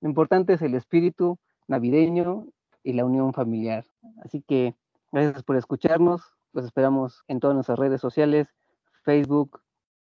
[0.00, 2.46] Lo importante es el espíritu navideño
[2.82, 3.84] y la unión familiar.
[4.24, 4.74] Así que
[5.12, 6.22] gracias por escucharnos.
[6.54, 8.48] Los esperamos en todas nuestras redes sociales,
[9.02, 9.60] Facebook,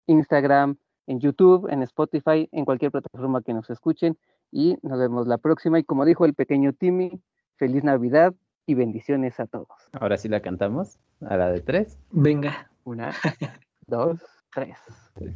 [0.08, 4.18] Instagram, en YouTube, en Spotify, en cualquier plataforma que nos escuchen.
[4.56, 5.80] Y nos vemos la próxima.
[5.80, 7.20] Y como dijo el pequeño Timmy,
[7.58, 8.36] feliz Navidad
[8.68, 9.68] y bendiciones a todos.
[9.94, 11.00] Ahora sí la cantamos.
[11.22, 11.98] A la de tres.
[12.12, 12.70] Venga.
[12.84, 13.14] Una,
[13.88, 14.20] dos,
[14.54, 14.78] tres.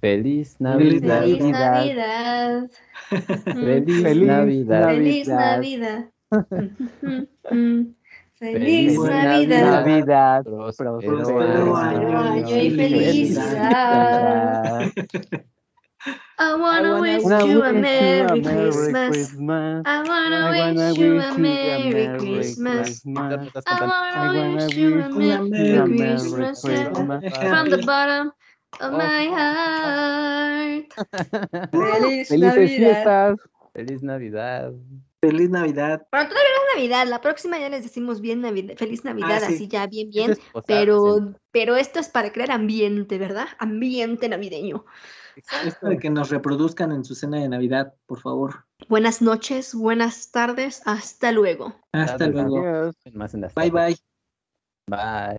[0.00, 1.22] Feliz Feliz Navidad.
[1.22, 1.72] Feliz Navidad.
[1.74, 2.70] Navidad.
[3.44, 4.88] Feliz Feliz Navidad.
[4.90, 6.10] Feliz Navidad.
[6.30, 7.26] Navidad.
[7.50, 7.82] Mm,
[8.34, 9.64] Feliz Feliz Navidad.
[9.64, 10.44] Navidad.
[10.44, 10.44] Navidad.
[10.44, 14.12] Próspero año y felicidad.
[16.40, 19.08] I wanna wish Wanna you a wish you Merry Merry Christmas.
[19.10, 19.82] Christmas.
[19.86, 23.02] I wanna I wanna wish you a Merry Christmas.
[23.04, 27.70] Víctor, ¿me estás I wanna wish you a wish you a Merry Merry Christmas from
[27.70, 28.32] the bottom
[28.80, 30.86] of my heart.
[31.72, 33.38] Feliz Felices fiestas.
[33.74, 34.72] Feliz Navidad.
[35.20, 36.06] Feliz Navidad.
[36.12, 39.54] Bueno, todavía no es Navidad, la próxima ya les decimos bien Navidad, feliz Navidad, sí.
[39.54, 40.30] así ya bien, bien.
[40.30, 43.48] es posada, Pero, pero esto es para crear ambiente, ¿verdad?
[43.58, 44.84] Ambiente navideño.
[45.64, 48.66] Esto de que nos reproduzcan en su cena de Navidad, por favor.
[48.88, 51.74] Buenas noches, buenas tardes, hasta luego.
[51.92, 52.58] Hasta luego.
[52.58, 52.96] Adiós.
[53.54, 53.96] Bye bye.
[54.86, 55.36] Bye.